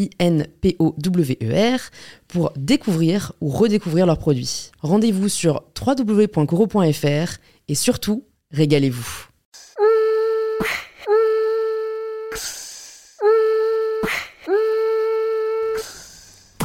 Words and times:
I-N-P-O-W-E-R, 0.00 1.80
pour 2.28 2.52
découvrir 2.56 3.32
ou 3.40 3.48
redécouvrir 3.48 4.06
leurs 4.06 4.18
produits. 4.18 4.70
Rendez-vous 4.80 5.28
sur 5.28 5.62
www.coro.fr 5.80 7.38
et 7.68 7.74
surtout, 7.74 8.24
régalez-vous. 8.52 9.26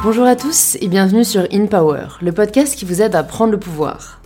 Bonjour 0.03 0.25
à 0.25 0.35
tous 0.35 0.77
et 0.81 0.87
bienvenue 0.87 1.25
sur 1.25 1.47
In 1.51 1.65
Power, 1.65 2.07
le 2.21 2.31
podcast 2.31 2.75
qui 2.75 2.85
vous 2.85 3.01
aide 3.01 3.15
à 3.15 3.23
prendre 3.23 3.51
le 3.53 3.59
pouvoir. 3.59 4.21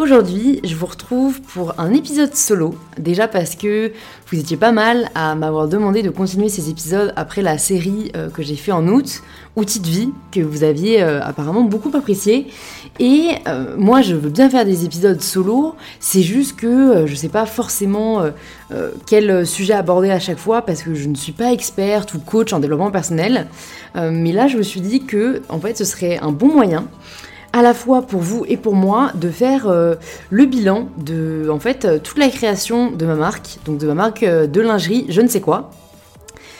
Aujourd'hui, 0.00 0.60
je 0.64 0.74
vous 0.76 0.86
retrouve 0.86 1.42
pour 1.42 1.78
un 1.78 1.92
épisode 1.92 2.34
solo, 2.34 2.74
déjà 2.96 3.28
parce 3.28 3.54
que 3.54 3.92
vous 4.28 4.40
étiez 4.40 4.56
pas 4.56 4.72
mal 4.72 5.10
à 5.14 5.34
m'avoir 5.34 5.68
demandé 5.68 6.02
de 6.02 6.08
continuer 6.08 6.48
ces 6.48 6.70
épisodes 6.70 7.12
après 7.16 7.42
la 7.42 7.58
série 7.58 8.10
euh, 8.16 8.30
que 8.30 8.42
j'ai 8.42 8.56
fait 8.56 8.72
en 8.72 8.88
août, 8.88 9.20
Outils 9.56 9.80
de 9.80 9.86
vie, 9.86 10.08
que 10.32 10.40
vous 10.40 10.64
aviez 10.64 11.02
euh, 11.02 11.22
apparemment 11.22 11.64
beaucoup 11.64 11.94
apprécié. 11.94 12.46
Et 12.98 13.32
euh, 13.46 13.76
moi, 13.76 14.00
je 14.00 14.14
veux 14.14 14.30
bien 14.30 14.48
faire 14.48 14.64
des 14.64 14.86
épisodes 14.86 15.20
solo, 15.20 15.74
c'est 15.98 16.22
juste 16.22 16.56
que 16.56 17.04
je 17.06 17.14
sais 17.14 17.28
pas 17.28 17.44
forcément 17.44 18.24
quel 19.04 19.46
sujet 19.46 19.74
aborder 19.74 20.10
à 20.10 20.18
chaque 20.18 20.38
fois 20.38 20.62
parce 20.62 20.82
que 20.82 20.94
je 20.94 21.08
ne 21.08 21.14
suis 21.14 21.32
pas 21.32 21.52
experte 21.52 22.14
ou 22.14 22.20
coach 22.20 22.54
en 22.54 22.60
développement 22.60 22.90
personnel. 22.90 23.48
mais 23.96 24.32
là, 24.32 24.48
je 24.48 24.56
me 24.56 24.62
suis 24.62 24.80
dit 24.80 25.04
que 25.04 25.42
en 25.50 25.60
fait, 25.60 25.76
ce 25.76 25.84
serait 25.84 26.18
un 26.22 26.32
bon 26.32 26.48
moyen 26.48 26.86
à 27.52 27.62
la 27.62 27.74
fois 27.74 28.02
pour 28.02 28.20
vous 28.20 28.44
et 28.48 28.56
pour 28.56 28.74
moi 28.74 29.12
de 29.14 29.30
faire 29.30 29.68
euh, 29.68 29.94
le 30.30 30.46
bilan 30.46 30.88
de 30.98 31.48
en 31.50 31.58
fait 31.58 31.84
euh, 31.84 31.98
toute 31.98 32.18
la 32.18 32.28
création 32.28 32.90
de 32.90 33.04
ma 33.06 33.14
marque, 33.14 33.58
donc 33.64 33.78
de 33.78 33.86
ma 33.86 33.94
marque 33.94 34.22
euh, 34.22 34.46
de 34.46 34.60
lingerie, 34.60 35.06
je 35.08 35.20
ne 35.20 35.28
sais 35.28 35.40
quoi. 35.40 35.70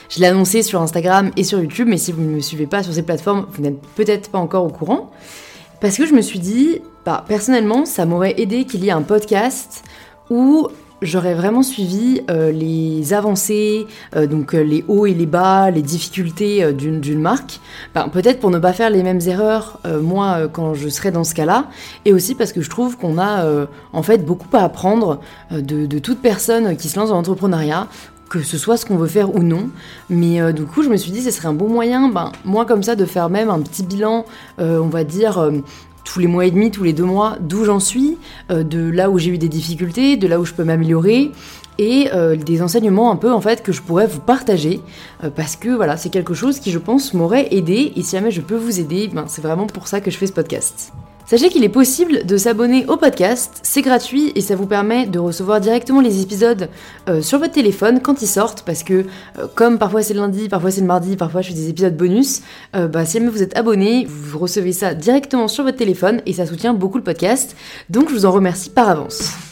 Je 0.09 0.19
l'ai 0.19 0.27
annoncé 0.27 0.63
sur 0.63 0.83
Instagram 0.83 1.31
et 1.37 1.45
sur 1.45 1.61
YouTube, 1.61 1.87
mais 1.89 1.97
si 1.97 2.11
vous 2.11 2.23
ne 2.23 2.29
me 2.29 2.41
suivez 2.41 2.67
pas 2.67 2.83
sur 2.83 2.93
ces 2.93 3.03
plateformes, 3.03 3.47
vous 3.53 3.63
n'êtes 3.63 3.81
peut-être 3.95 4.31
pas 4.31 4.39
encore 4.39 4.65
au 4.65 4.71
courant. 4.71 5.13
Parce 5.81 5.97
que 5.97 6.05
je 6.05 6.13
me 6.13 6.21
suis 6.21 6.41
dit, 6.41 6.81
bah, 7.07 7.25
personnellement, 7.29 7.85
ça 7.85 8.07
m'aurait 8.07 8.35
aidé 8.39 8.65
qu'il 8.65 8.85
y 8.85 8.89
ait 8.89 8.93
un 8.93 9.03
podcast 9.03 9.85
où 10.29 10.69
j'aurais 11.03 11.35
vraiment 11.35 11.63
suivi 11.63 12.23
euh, 12.31 12.53
les 12.53 13.13
avancées, 13.13 13.87
euh, 14.17 14.27
donc 14.27 14.55
euh, 14.55 14.63
les 14.63 14.85
hauts 14.89 15.07
et 15.07 15.15
les 15.15 15.27
bas, 15.27 15.71
les 15.71 15.83
difficultés 15.83 16.73
d'une 16.73 17.21
marque, 17.21 17.61
ben, 17.95 18.09
peut-être 18.09 18.41
pour 18.41 18.51
ne 18.51 18.59
pas 18.59 18.73
faire 18.73 18.91
les 18.91 19.03
mêmes 19.03 19.21
erreurs 19.27 19.81
moi 20.03 20.49
quand 20.53 20.75
je 20.75 20.89
serai 20.89 21.11
dans 21.11 21.25
ce 21.25 21.35
cas-là, 21.35 21.67
et 22.05 22.13
aussi 22.13 22.35
parce 22.35 22.53
que 22.53 22.61
je 22.61 22.71
trouve 22.71 22.97
qu'on 22.97 23.19
a 23.19 23.45
en 23.93 24.03
fait 24.03 24.25
beaucoup 24.25 24.55
à 24.57 24.63
apprendre 24.63 25.21
de, 25.51 25.99
toute 25.99 26.21
personne 26.21 26.77
qui 26.77 26.89
se 26.89 26.99
lance 26.99 27.09
dans 27.09 27.17
l'entrepreneuriat 27.17 27.89
que 28.29 28.43
ce 28.43 28.59
soit 28.59 28.77
ce 28.77 28.87
qu'on 28.87 28.97
veut 28.97 29.09
faire 29.09 29.35
ou 29.35 29.43
non. 29.43 29.71
Mais 30.09 30.53
du 30.53 30.65
coup, 30.65 30.85
je 30.85 30.89
me 30.89 30.97
suis 30.97 31.11
dit, 31.11 31.21
ce 31.21 31.33
serait 31.33 31.49
un 31.49 31.53
bon 31.53 31.69
moyen, 31.69 32.09
ben, 32.09 32.31
moi 32.45 32.65
comme 32.65 32.83
ça, 32.83 32.95
de 32.95 33.05
faire 33.05 33.29
même 33.29 33.51
un 33.51 33.61
petit 33.61 33.83
bilan, 33.83 34.25
on 34.59 34.89
va 34.89 35.05
dire, 35.05 35.51
tous 36.05 36.19
les 36.19 36.27
mois 36.27 36.47
et 36.47 36.51
demi, 36.51 36.71
tous 36.71 36.83
les 36.83 36.93
deux 36.93 37.05
mois, 37.05 37.37
d'où 37.41 37.65
j'en 37.65 37.81
suis, 37.81 38.19
euh, 38.51 38.63
de 38.63 38.91
là 38.91 39.11
où 39.11 39.19
j'ai 39.19 39.31
eu 39.31 39.39
des 39.39 39.49
difficultés, 39.49 40.17
de 40.17 40.27
là 40.27 40.41
où 40.41 40.45
je 40.45 40.55
peux 40.55 40.65
m'améliorer 40.65 41.33
et 41.79 42.11
euh, 42.13 42.37
des 42.37 42.63
enseignements 42.63 43.11
un 43.11 43.17
peu 43.17 43.33
en 43.33 43.41
fait 43.41 43.63
que 43.63 43.73
je 43.73 43.81
pourrais 43.81 44.07
vous 44.07 44.21
partager 44.21 44.81
euh, 45.25 45.31
parce 45.31 45.57
que 45.57 45.71
voilà 45.71 45.97
c'est 45.97 46.11
quelque 46.11 46.35
chose 46.35 46.61
qui 46.61 46.71
je 46.71 46.79
pense 46.79 47.15
m'aurait 47.15 47.55
aidé 47.55 47.93
et 47.97 48.03
si 48.03 48.17
jamais 48.17 48.31
je 48.31 48.43
peux 48.43 48.57
vous 48.57 48.81
aider 48.81 49.09
ben, 49.09 49.25
c'est 49.29 49.41
vraiment 49.41 49.67
pour 49.67 49.89
ça 49.89 50.01
que 50.01 50.11
je 50.11 50.19
fais 50.19 50.27
ce 50.27 50.33
podcast. 50.33 50.93
Sachez 51.31 51.49
qu'il 51.49 51.63
est 51.63 51.69
possible 51.69 52.27
de 52.27 52.37
s'abonner 52.37 52.87
au 52.87 52.97
podcast, 52.97 53.61
c'est 53.63 53.83
gratuit 53.83 54.33
et 54.35 54.41
ça 54.41 54.57
vous 54.57 54.67
permet 54.67 55.07
de 55.07 55.21
recevoir 55.21 55.61
directement 55.61 56.01
les 56.01 56.23
épisodes 56.23 56.69
euh, 57.09 57.23
sur 57.23 57.39
votre 57.39 57.53
téléphone 57.53 58.01
quand 58.03 58.21
ils 58.21 58.27
sortent 58.27 58.63
parce 58.63 58.83
que 58.83 59.05
euh, 59.39 59.47
comme 59.55 59.79
parfois 59.79 60.03
c'est 60.03 60.13
le 60.13 60.19
lundi, 60.19 60.49
parfois 60.49 60.73
c'est 60.73 60.81
le 60.81 60.89
mardi, 60.89 61.15
parfois 61.15 61.41
je 61.41 61.51
fais 61.51 61.55
des 61.55 61.69
épisodes 61.69 61.97
bonus, 61.97 62.43
euh, 62.75 62.89
bah, 62.89 63.05
si 63.05 63.19
jamais 63.19 63.31
vous 63.31 63.45
êtes 63.45 63.57
abonné, 63.57 64.09
vous 64.09 64.41
recevez 64.41 64.73
ça 64.73 64.93
directement 64.93 65.47
sur 65.47 65.63
votre 65.63 65.79
téléphone 65.79 66.21
et 66.27 66.33
ça 66.33 66.47
soutient 66.47 66.75
beaucoup 66.75 66.99
le 66.99 67.05
podcast. 67.05 67.55
Donc 67.91 68.09
je 68.09 68.15
vous 68.15 68.27
en 68.27 68.33
remercie 68.33 68.71
par 68.71 68.89
avance. 68.89 69.50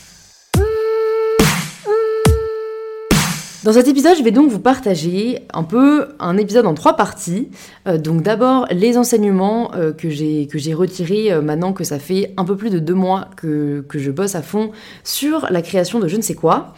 Dans 3.69 3.75
cet 3.75 3.87
épisode, 3.87 4.17
je 4.17 4.23
vais 4.23 4.31
donc 4.31 4.51
vous 4.51 4.61
partager 4.61 5.41
un 5.53 5.63
peu 5.63 6.09
un 6.21 6.39
épisode 6.39 6.65
en 6.65 6.73
trois 6.73 6.97
parties. 6.97 7.51
Euh, 7.87 7.99
donc 7.99 8.23
d'abord 8.23 8.67
les 8.71 8.97
enseignements 8.97 9.75
euh, 9.75 9.93
que 9.93 10.09
j'ai 10.09 10.73
retirés 10.73 11.31
euh, 11.31 11.43
maintenant 11.43 11.75
que 11.75 11.85
ça 11.85 11.99
fait 11.99 12.33
un 12.39 12.47
peu 12.47 12.57
plus 12.57 12.71
de 12.71 12.79
deux 12.79 12.95
mois 12.95 13.29
que 13.37 13.85
je 13.93 14.11
bosse 14.11 14.37
à 14.37 14.41
fond 14.41 14.71
sur 15.05 15.49
la 15.51 15.61
création 15.61 15.99
de 15.99 16.09
je 16.09 16.17
ne 16.17 16.23
sais 16.23 16.33
quoi 16.33 16.73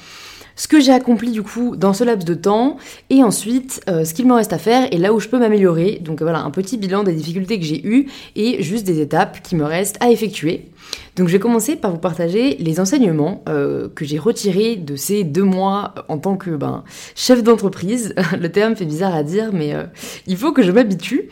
ce 0.60 0.69
que 0.69 0.78
j'ai 0.78 0.93
accompli 0.93 1.31
du 1.31 1.43
coup 1.43 1.75
dans 1.75 1.94
ce 1.94 2.04
laps 2.04 2.26
de 2.26 2.34
temps, 2.34 2.76
et 3.09 3.22
ensuite 3.22 3.81
ce 3.87 4.12
qu'il 4.12 4.26
me 4.26 4.34
reste 4.34 4.53
à 4.53 4.59
faire 4.59 4.93
et 4.93 4.98
là 4.98 5.15
où 5.15 5.21
je 5.21 5.28
peux 5.28 5.38
m'améliorer. 5.38 6.00
Donc 6.03 6.21
voilà, 6.21 6.43
un 6.43 6.50
petit 6.50 6.76
bilan 6.76 7.03
des 7.03 7.15
difficultés 7.15 7.59
que 7.59 7.65
j'ai 7.65 7.87
eues 7.87 8.09
et 8.37 8.62
juste 8.62 8.84
des 8.84 9.00
étapes 9.00 9.43
qui 9.43 9.56
me 9.56 9.65
restent 9.65 9.97
à 10.00 10.10
effectuer. 10.10 10.69
Donc 11.16 11.28
je 11.28 11.32
vais 11.32 11.38
commencer 11.38 11.76
par 11.76 11.91
vous 11.91 11.99
partager 11.99 12.56
les 12.59 12.81
enseignements 12.81 13.43
euh, 13.49 13.88
que 13.94 14.04
j'ai 14.04 14.19
retirés 14.19 14.76
de 14.76 14.97
ces 14.97 15.25
deux 15.25 15.43
mois 15.43 15.94
en 16.09 16.19
tant 16.19 16.37
que 16.37 16.50
ben, 16.50 16.84
chef 17.15 17.43
d'entreprise. 17.43 18.15
Le 18.41 18.50
terme 18.50 18.76
fait 18.76 18.84
bizarre 18.84 19.15
à 19.15 19.22
dire, 19.22 19.50
mais 19.53 19.75
euh, 19.75 19.84
il 20.26 20.37
faut 20.37 20.53
que 20.53 20.62
je 20.62 20.72
m'habitue. 20.72 21.28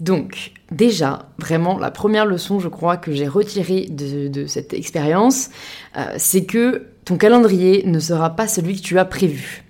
Donc 0.00 0.52
déjà, 0.70 1.30
vraiment, 1.38 1.78
la 1.78 1.90
première 1.90 2.26
leçon, 2.26 2.58
je 2.58 2.68
crois, 2.68 2.96
que 2.96 3.12
j'ai 3.12 3.28
retirée 3.28 3.86
de, 3.88 4.46
cette 4.46 4.74
expérience, 4.74 5.50
euh, 5.96 6.04
c'est 6.16 6.44
que 6.44 6.86
ton 7.04 7.16
calendrier 7.16 7.84
ne 7.86 7.98
sera 7.98 8.30
pas 8.30 8.46
celui 8.48 8.76
que 8.76 8.82
tu 8.82 8.98
as 8.98 9.04
prévu. 9.04 9.64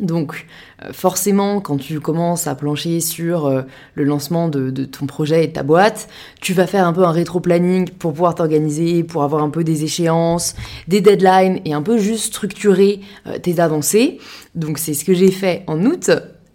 Donc 0.00 0.46
euh, 0.84 0.92
forcément, 0.92 1.60
quand 1.60 1.76
tu 1.76 2.00
commences 2.00 2.46
à 2.46 2.54
plancher 2.54 3.00
sur 3.00 3.46
euh, 3.46 3.62
le 3.94 4.04
lancement 4.04 4.48
de, 4.48 4.84
ton 4.84 5.06
projet 5.06 5.44
et 5.44 5.46
de 5.46 5.52
ta 5.52 5.62
boîte, 5.62 6.08
tu 6.40 6.52
vas 6.54 6.66
faire 6.66 6.86
un 6.86 6.92
peu 6.92 7.04
un 7.04 7.12
rétro-planning 7.12 7.88
pour 7.90 8.12
pouvoir 8.12 8.34
t'organiser, 8.34 9.04
pour 9.04 9.22
avoir 9.22 9.42
un 9.42 9.50
peu 9.50 9.64
des 9.64 9.84
échéances, 9.84 10.56
des 10.88 11.00
deadlines 11.00 11.60
et 11.64 11.72
un 11.72 11.82
peu 11.82 11.98
juste 11.98 12.26
structurer 12.26 13.00
euh, 13.26 13.38
tes 13.38 13.60
avancées. 13.60 14.18
Donc 14.54 14.78
c'est 14.78 14.94
ce 14.94 15.04
que 15.04 15.14
j'ai 15.14 15.30
fait 15.30 15.62
en 15.66 15.84
août. 15.84 16.10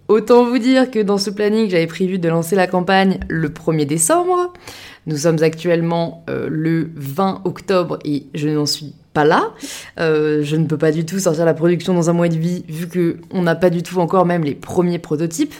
Autant 0.09 0.45
vous 0.45 0.57
dire 0.57 0.89
que 0.89 0.99
dans 0.99 1.17
ce 1.17 1.29
planning, 1.29 1.69
j'avais 1.69 1.87
prévu 1.87 2.17
de 2.17 2.29
lancer 2.29 2.55
la 2.55 2.67
campagne 2.67 3.19
le 3.27 3.49
1er 3.49 3.85
décembre. 3.85 4.53
Nous 5.05 5.17
sommes 5.17 5.41
actuellement 5.41 6.23
le 6.27 6.89
20 6.95 7.41
octobre 7.43 7.99
et 8.05 8.27
je 8.33 8.47
n'en 8.47 8.65
suis 8.65 8.93
là. 9.25 9.51
Euh, 9.99 10.43
je 10.43 10.55
ne 10.55 10.65
peux 10.65 10.77
pas 10.77 10.91
du 10.91 11.05
tout 11.05 11.19
sortir 11.19 11.45
la 11.45 11.53
production 11.53 11.93
dans 11.93 12.09
un 12.09 12.13
mois 12.13 12.29
de 12.29 12.37
vie 12.37 12.63
vu 12.67 12.87
que 12.87 13.17
on 13.31 13.41
n'a 13.41 13.55
pas 13.55 13.69
du 13.69 13.83
tout 13.83 13.99
encore 13.99 14.25
même 14.25 14.43
les 14.43 14.55
premiers 14.55 14.99
prototypes. 14.99 15.53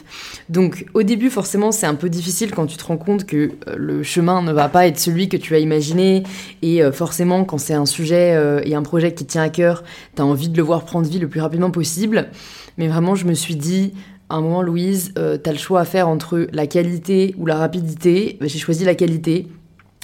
Donc 0.49 0.85
au 0.93 1.03
début 1.03 1.29
forcément 1.29 1.71
c'est 1.71 1.85
un 1.85 1.95
peu 1.95 2.09
difficile 2.09 2.51
quand 2.51 2.65
tu 2.65 2.77
te 2.77 2.83
rends 2.83 2.97
compte 2.97 3.25
que 3.25 3.51
euh, 3.67 3.75
le 3.75 4.03
chemin 4.03 4.41
ne 4.41 4.51
va 4.51 4.69
pas 4.69 4.87
être 4.87 4.99
celui 4.99 5.29
que 5.29 5.37
tu 5.37 5.55
as 5.55 5.59
imaginé 5.59 6.23
et 6.61 6.83
euh, 6.83 6.91
forcément 6.91 7.43
quand 7.45 7.57
c'est 7.57 7.73
un 7.73 7.85
sujet 7.85 8.17
et 8.63 8.75
un 8.75 8.83
projet 8.83 9.13
qui 9.13 9.25
tient 9.25 9.41
à 9.41 9.49
cœur, 9.49 9.83
tu 10.15 10.21
as 10.21 10.25
envie 10.25 10.49
de 10.49 10.57
le 10.57 10.63
voir 10.63 10.83
prendre 10.83 11.07
vie 11.07 11.19
le 11.19 11.27
plus 11.27 11.41
rapidement 11.41 11.71
possible. 11.71 12.27
Mais 12.77 12.87
vraiment 12.87 13.15
je 13.15 13.25
me 13.25 13.33
suis 13.33 13.55
dit 13.55 13.93
à 14.29 14.35
un 14.35 14.41
moment 14.41 14.61
Louise, 14.61 15.13
tu 15.15 15.49
as 15.49 15.53
le 15.53 15.57
choix 15.57 15.81
à 15.81 15.85
faire 15.85 16.07
entre 16.07 16.47
la 16.51 16.67
qualité 16.67 17.33
ou 17.37 17.45
la 17.45 17.55
rapidité. 17.55 18.37
J'ai 18.41 18.59
choisi 18.59 18.83
la 18.83 18.95
qualité 18.95 19.47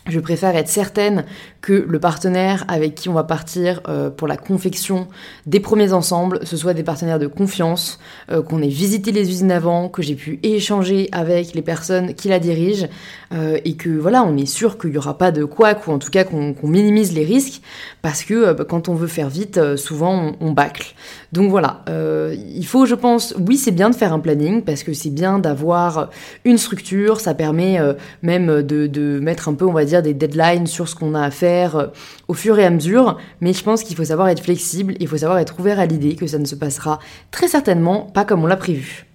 Je 0.08 0.20
préfère 0.20 0.56
être 0.56 0.70
certaine 0.70 1.26
que 1.64 1.86
le 1.88 1.98
partenaire 1.98 2.66
avec 2.68 2.94
qui 2.94 3.08
on 3.08 3.14
va 3.14 3.24
partir 3.24 3.80
euh, 3.88 4.10
pour 4.10 4.28
la 4.28 4.36
confection 4.36 5.08
des 5.46 5.62
premiers 5.62 5.94
ensembles, 5.94 6.42
ce 6.44 6.58
soit 6.58 6.74
des 6.74 6.84
partenaires 6.84 7.20
de 7.20 7.28
confiance, 7.28 8.00
euh, 8.30 8.42
qu'on 8.42 8.62
ait 8.62 8.68
visité 8.68 9.14
les 9.14 9.30
usines 9.30 9.52
avant, 9.52 9.88
que 9.88 10.02
j'ai 10.02 10.16
pu 10.16 10.40
échanger 10.44 11.08
avec 11.14 11.54
les 11.54 11.62
personnes 11.62 12.16
qui 12.16 12.28
la 12.28 12.40
dirigent, 12.40 12.88
euh, 13.34 13.58
et 13.64 13.76
que 13.76 13.90
voilà, 13.90 14.26
on 14.26 14.36
est 14.36 14.46
sûr 14.46 14.78
qu'il 14.78 14.90
n'y 14.90 14.98
aura 14.98 15.18
pas 15.18 15.32
de 15.32 15.46
couac, 15.46 15.88
ou 15.88 15.92
en 15.92 16.00
tout 16.00 16.10
cas 16.10 16.26
qu'on 16.26 16.54
minimise 16.64 17.14
les 17.14 17.24
risques, 17.24 17.62
parce 18.02 18.26
que 18.26 18.52
bah, 18.52 18.66
quand 18.68 18.90
on 18.90 18.94
veut 18.94 19.08
faire 19.08 19.30
vite, 19.30 19.78
souvent 19.78 20.34
on, 20.42 20.52
bâcle. 20.52 20.94
Donc 21.32 21.50
voilà, 21.50 21.84
il 21.88 22.66
faut, 22.66 22.86
je 22.86 22.94
pense, 22.94 23.34
oui, 23.40 23.58
c'est 23.58 23.72
bien 23.72 23.90
de 23.90 23.96
faire 23.96 24.14
un 24.14 24.20
planning, 24.20 24.62
parce 24.62 24.84
que 24.84 24.94
c'est 24.94 25.10
bien 25.10 25.40
d'avoir 25.40 26.10
une 26.44 26.58
structure, 26.58 27.22
ça 27.22 27.34
permet 27.34 27.80
même 28.22 28.62
de, 28.62 28.86
de 28.86 29.20
mettre 29.20 29.48
un 29.48 29.54
peu, 29.54 29.66
on 29.66 29.72
va 29.72 29.86
dire, 29.86 30.04
des 30.04 30.14
deadlines 30.14 30.68
sur 30.68 30.88
ce 30.88 30.96
qu'on 30.96 31.16
a 31.16 31.22
à 31.22 31.32
faire 31.32 31.53
euh, 31.54 31.88
au 32.28 32.34
fur 32.34 32.58
et 32.60 32.66
à 32.66 32.70
mesure, 32.70 33.18
mais 33.42 33.54
je 33.54 33.64
pense 33.64 33.84
qu'il 33.84 33.96
faut 33.96 34.06
savoir 34.06 34.30
être 34.30 34.42
flexible, 34.42 34.96
il 35.00 35.08
faut 35.08 35.18
savoir 35.18 35.40
être 35.40 35.60
ouvert 35.60 35.80
à 35.80 35.86
l'idée 35.86 36.16
que 36.16 36.28
ça 36.28 36.38
ne 36.38 36.46
se 36.46 36.56
passera 36.56 37.00
très 37.32 37.48
certainement 37.48 38.02
pas 38.02 38.26
comme 38.26 38.44
on 38.44 38.48
l'a 38.48 38.58
prévu. 38.58 39.06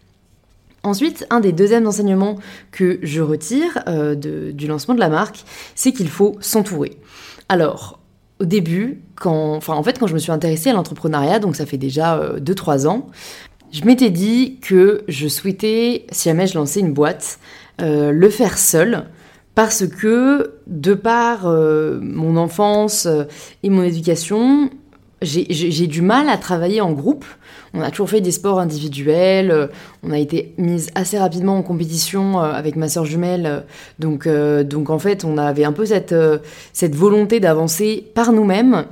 Ensuite, 0.84 1.26
un 1.30 1.40
des 1.40 1.52
deuxièmes 1.52 1.86
enseignements 1.86 2.36
que 2.70 2.98
je 3.02 3.20
retire 3.20 3.78
euh, 3.88 4.14
du 4.14 4.66
lancement 4.66 4.94
de 4.94 5.00
la 5.00 5.08
marque, 5.08 5.44
c'est 5.74 5.92
qu'il 5.92 6.08
faut 6.08 6.36
s'entourer. 6.40 6.98
Alors, 7.48 7.98
au 8.40 8.44
début, 8.44 9.02
quand, 9.16 9.54
enfin, 9.54 9.74
en 9.74 9.82
fait, 9.82 9.98
quand 9.98 10.06
je 10.06 10.14
me 10.14 10.18
suis 10.18 10.30
intéressée 10.30 10.70
à 10.70 10.72
l'entrepreneuriat, 10.72 11.40
donc 11.40 11.56
ça 11.56 11.66
fait 11.66 11.78
déjà 11.78 12.38
2-3 12.38 12.86
euh, 12.86 12.88
ans, 12.88 13.06
je 13.72 13.84
m'étais 13.84 14.10
dit 14.10 14.58
que 14.62 15.02
je 15.08 15.28
souhaitais, 15.28 16.06
si 16.10 16.28
jamais 16.28 16.46
je 16.46 16.56
lançais 16.56 16.80
une 16.80 16.94
boîte, 16.94 17.38
le 17.80 18.28
faire 18.30 18.56
seul, 18.56 19.04
parce 19.58 19.88
que 19.88 20.52
de 20.68 20.94
par 20.94 21.48
euh, 21.48 21.98
mon 22.00 22.36
enfance 22.36 23.06
euh, 23.06 23.24
et 23.64 23.70
mon 23.70 23.82
éducation, 23.82 24.70
j'ai 25.20 25.88
du 25.88 26.00
mal 26.00 26.28
à 26.28 26.36
travailler 26.36 26.80
en 26.80 26.92
groupe. 26.92 27.24
On 27.74 27.80
a 27.80 27.90
toujours 27.90 28.08
fait 28.08 28.20
des 28.20 28.30
sports 28.30 28.60
individuels, 28.60 29.50
euh, 29.50 29.66
on 30.04 30.12
a 30.12 30.18
été 30.18 30.54
mise 30.58 30.90
assez 30.94 31.18
rapidement 31.18 31.56
en 31.56 31.64
compétition 31.64 32.38
avec 32.38 32.76
ma 32.76 32.88
soeur 32.88 33.04
jumelle, 33.04 33.64
donc, 33.98 34.28
donc 34.28 34.90
en 34.90 35.00
fait 35.00 35.24
on 35.24 35.36
avait 35.36 35.64
un 35.64 35.72
peu 35.72 35.86
cette, 35.86 36.14
cette 36.72 36.94
volonté 36.94 37.40
d'avancer 37.40 38.04
par 38.14 38.30
nous-mêmes. 38.30 38.84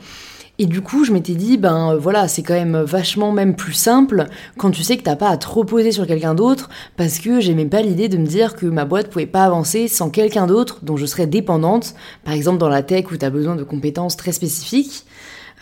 Et 0.59 0.65
du 0.65 0.81
coup, 0.81 1.05
je 1.05 1.13
m'étais 1.13 1.35
dit, 1.35 1.59
ben 1.59 1.93
euh, 1.93 1.99
voilà, 1.99 2.29
c'est 2.29 2.43
quand 2.43 2.55
même 2.55 2.81
vachement 2.81 3.31
même 3.31 3.55
plus 3.55 3.75
simple 3.75 4.27
quand 4.57 4.71
tu 4.71 4.83
sais 4.83 4.97
que 4.97 5.03
t'as 5.03 5.17
pas 5.17 5.29
à 5.29 5.37
trop 5.37 5.61
reposer 5.61 5.93
sur 5.93 6.07
quelqu'un 6.07 6.35
d'autre, 6.35 6.71
parce 6.97 7.19
que 7.19 7.41
j'aimais 7.41 7.67
pas 7.67 7.83
l'idée 7.83 8.09
de 8.09 8.17
me 8.17 8.27
dire 8.27 8.57
que 8.57 8.65
ma 8.65 8.87
boîte 8.87 9.11
pouvait 9.11 9.27
pas 9.27 9.45
avancer 9.45 9.87
sans 9.87 10.09
quelqu'un 10.09 10.47
d'autre 10.47 10.79
dont 10.83 10.97
je 10.97 11.05
serais 11.05 11.27
dépendante, 11.27 11.95
par 12.25 12.33
exemple 12.33 12.59
dans 12.59 12.71
la 12.71 12.83
tech 12.83 13.11
où 13.11 13.17
t'as 13.17 13.31
besoin 13.31 13.55
de 13.55 13.65
compétences 13.65 14.17
très 14.17 14.33
spécifiques. 14.33 15.05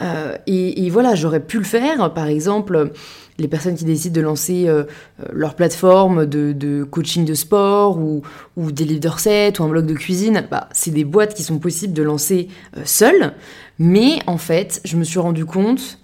Euh, 0.02 0.36
et, 0.46 0.90
voilà, 0.90 1.14
j'aurais 1.14 1.40
pu 1.40 1.58
le 1.58 1.64
faire, 1.64 2.12
par 2.14 2.26
exemple 2.26 2.90
les 3.36 3.48
personnes 3.48 3.74
qui 3.74 3.84
décident 3.84 4.14
de 4.14 4.20
lancer 4.20 4.68
euh, 4.68 4.84
leur 5.32 5.56
plateforme 5.56 6.24
de, 6.24 6.84
coaching 6.84 7.24
de 7.24 7.34
sport 7.34 7.98
ou, 7.98 8.22
des 8.56 8.84
livres 8.84 9.00
de 9.00 9.08
recettes 9.08 9.58
ou 9.58 9.64
un 9.64 9.68
blog 9.68 9.86
de 9.86 9.94
cuisine, 9.94 10.46
bah, 10.48 10.68
c'est 10.72 10.92
des 10.92 11.02
boîtes 11.02 11.34
qui 11.34 11.42
sont 11.42 11.58
possibles 11.58 11.92
de 11.94 12.02
lancer 12.04 12.46
seules. 12.84 13.32
Mais 13.80 14.20
en 14.28 14.38
fait, 14.38 14.80
je 14.84 14.96
me 14.96 15.02
suis 15.02 15.18
rendu 15.18 15.44
compte 15.44 15.98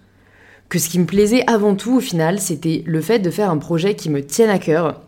que 0.69 0.81
ce 0.81 0.88
qui 0.88 0.98
me 0.98 1.04
plaisait 1.04 1.44
avant 1.48 1.76
tout 1.76 1.96
au 1.96 2.00
final, 2.00 2.40
c'était 2.40 2.82
le 2.84 3.00
fait 3.00 3.20
de 3.20 3.31
faire 3.31 3.50
un 3.50 3.58
projet 3.58 3.94
qui 3.94 4.10
me 4.10 4.25
tienne 4.25 4.50
à 4.50 4.58
cœur. 4.58 5.00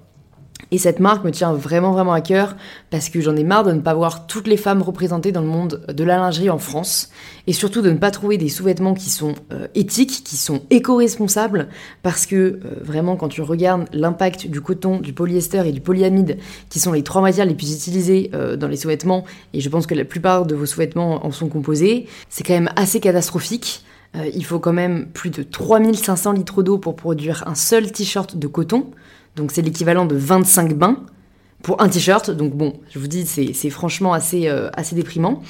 Et 0.72 0.78
cette 0.78 1.00
marque 1.00 1.22
me 1.22 1.30
tient 1.30 1.52
vraiment 1.52 1.92
vraiment 1.92 2.14
à 2.14 2.22
cœur 2.22 2.56
parce 2.88 3.10
que 3.10 3.20
j'en 3.20 3.36
ai 3.36 3.44
marre 3.44 3.62
de 3.62 3.72
ne 3.72 3.80
pas 3.80 3.92
voir 3.92 4.26
toutes 4.26 4.46
les 4.46 4.56
femmes 4.56 4.80
représentées 4.80 5.30
dans 5.30 5.42
le 5.42 5.46
monde 5.46 5.84
de 5.86 6.02
la 6.02 6.16
lingerie 6.16 6.48
en 6.48 6.56
France 6.56 7.10
et 7.46 7.52
surtout 7.52 7.82
de 7.82 7.90
ne 7.90 7.98
pas 7.98 8.10
trouver 8.10 8.38
des 8.38 8.48
sous-vêtements 8.48 8.94
qui 8.94 9.10
sont 9.10 9.34
euh, 9.52 9.68
éthiques, 9.74 10.22
qui 10.24 10.38
sont 10.38 10.62
éco-responsables 10.70 11.68
parce 12.02 12.24
que 12.24 12.36
euh, 12.36 12.58
vraiment 12.80 13.16
quand 13.16 13.28
tu 13.28 13.42
regardes 13.42 13.86
l'impact 13.92 14.46
du 14.46 14.62
coton, 14.62 14.98
du 14.98 15.12
polyester 15.12 15.62
et 15.66 15.72
du 15.72 15.82
polyamide 15.82 16.38
qui 16.70 16.80
sont 16.80 16.92
les 16.92 17.02
trois 17.02 17.20
matières 17.20 17.44
les 17.44 17.54
plus 17.54 17.74
utilisées 17.74 18.30
euh, 18.32 18.56
dans 18.56 18.68
les 18.68 18.76
sous-vêtements 18.78 19.26
et 19.52 19.60
je 19.60 19.68
pense 19.68 19.86
que 19.86 19.94
la 19.94 20.06
plupart 20.06 20.46
de 20.46 20.54
vos 20.54 20.64
sous-vêtements 20.64 21.26
en 21.26 21.32
sont 21.32 21.50
composés, 21.50 22.06
c'est 22.30 22.44
quand 22.44 22.54
même 22.54 22.70
assez 22.76 22.98
catastrophique. 22.98 23.84
il 24.34 24.44
faut 24.44 24.58
quand 24.58 24.72
même 24.72 25.06
plus 25.12 25.30
de 25.30 25.42
3500 25.42 26.32
litres 26.32 26.62
d'eau 26.62 26.78
pour 26.78 26.96
produire 26.96 27.44
un 27.46 27.54
seul 27.54 27.92
t-shirt 27.92 28.36
de 28.36 28.46
coton. 28.46 28.86
Donc 29.36 29.52
c'est 29.52 29.62
l'équivalent 29.62 30.04
de 30.04 30.16
25 30.16 30.74
bains 30.74 30.98
pour 31.62 31.80
un 31.80 31.88
t-shirt. 31.88 32.30
Donc 32.30 32.54
bon, 32.54 32.74
je 32.90 32.98
vous 32.98 33.06
dis, 33.06 33.26
c'est 33.26 33.70
franchement 33.70 34.12
assez, 34.12 34.48
euh, 34.48 34.68
assez 34.74 34.94
déprimant. 34.94 35.42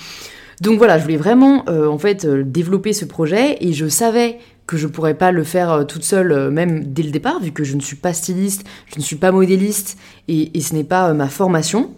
Donc 0.60 0.78
voilà, 0.78 0.98
je 0.98 1.02
voulais 1.02 1.16
vraiment 1.16 1.64
euh, 1.68 1.88
en 1.88 1.98
fait 1.98 2.24
euh, 2.24 2.44
développer 2.44 2.92
ce 2.92 3.04
projet 3.04 3.56
et 3.60 3.72
je 3.72 3.88
savais 3.88 4.38
que 4.66 4.76
je 4.76 4.86
pourrais 4.86 5.14
pas 5.14 5.32
le 5.32 5.42
faire 5.42 5.84
toute 5.88 6.04
seule 6.04 6.50
même 6.50 6.84
dès 6.84 7.02
le 7.02 7.10
départ 7.10 7.40
vu 7.40 7.50
que 7.50 7.64
je 7.64 7.74
ne 7.74 7.80
suis 7.80 7.96
pas 7.96 8.12
styliste, 8.12 8.64
je 8.86 8.98
ne 8.98 9.02
suis 9.02 9.16
pas 9.16 9.32
modéliste 9.32 9.98
et, 10.28 10.56
et 10.56 10.60
ce 10.60 10.74
n'est 10.74 10.84
pas 10.84 11.12
ma 11.14 11.28
formation. 11.28 11.90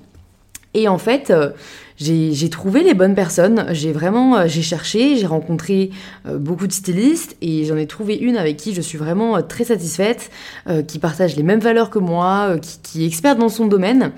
Et 0.74 0.88
en 0.88 0.98
fait, 0.98 1.32
j'ai 1.96 2.50
trouvé 2.50 2.82
les 2.82 2.94
bonnes 2.94 3.14
personnes. 3.14 3.66
J'ai 3.70 3.92
vraiment, 3.92 4.36
euh, 4.36 4.44
j'ai 4.46 4.62
cherché, 4.62 5.16
j'ai 5.16 5.26
rencontré 5.26 5.90
euh, 6.26 6.38
beaucoup 6.38 6.66
de 6.66 6.72
stylistes 6.72 7.36
et 7.40 7.64
j'en 7.64 7.76
ai 7.76 7.86
trouvé 7.86 8.16
une 8.16 8.36
avec 8.36 8.56
qui 8.56 8.74
je 8.74 8.80
suis 8.80 8.98
vraiment 8.98 9.36
euh, 9.36 9.40
très 9.40 9.64
satisfaite, 9.64 10.30
qui 10.88 10.98
partage 10.98 11.36
les 11.36 11.42
mêmes 11.42 11.60
valeurs 11.60 11.90
que 11.90 11.98
moi, 11.98 12.56
qui, 12.60 12.78
qui, 12.82 13.04
est 13.04 13.06
experte 13.06 13.38
dans 13.38 13.48
son 13.48 13.66
domaine. 13.66 14.12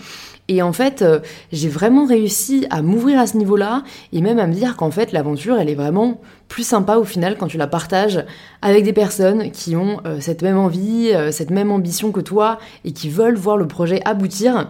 Et 0.49 0.63
en 0.63 0.73
fait, 0.73 1.05
j'ai 1.51 1.69
vraiment 1.69 2.07
réussi 2.07 2.67
à 2.71 2.81
m'ouvrir 2.83 3.19
à 3.19 3.27
ce 3.27 3.37
niveau-là 3.37 3.83
et 4.13 4.21
même 4.21 4.39
à 4.39 4.47
me 4.47 4.55
dire 4.55 4.77
qu'en 4.77 4.93
fait, 4.93 5.13
l'aventure, 5.13 5.59
elle 5.59 5.69
est 5.69 5.75
vraiment 5.75 6.21
plus 6.47 6.63
sympa 6.63 6.97
au 6.97 7.05
final 7.05 7.37
quand 7.37 7.49
tu 7.49 7.59
la 7.59 7.67
partages 7.67 8.25
avec 8.63 8.85
des 8.85 8.93
personnes 8.93 9.51
qui 9.51 9.75
ont 9.75 10.01
cette 10.21 10.43
même 10.43 10.57
envie, 10.57 11.11
cette 11.33 11.51
même 11.51 11.73
ambition 11.73 12.13
que 12.13 12.21
toi 12.21 12.59
et 12.85 12.93
qui 12.93 13.09
veulent 13.09 13.37
voir 13.37 13.57
le 13.57 13.67
projet 13.67 14.01
aboutir. 14.05 14.69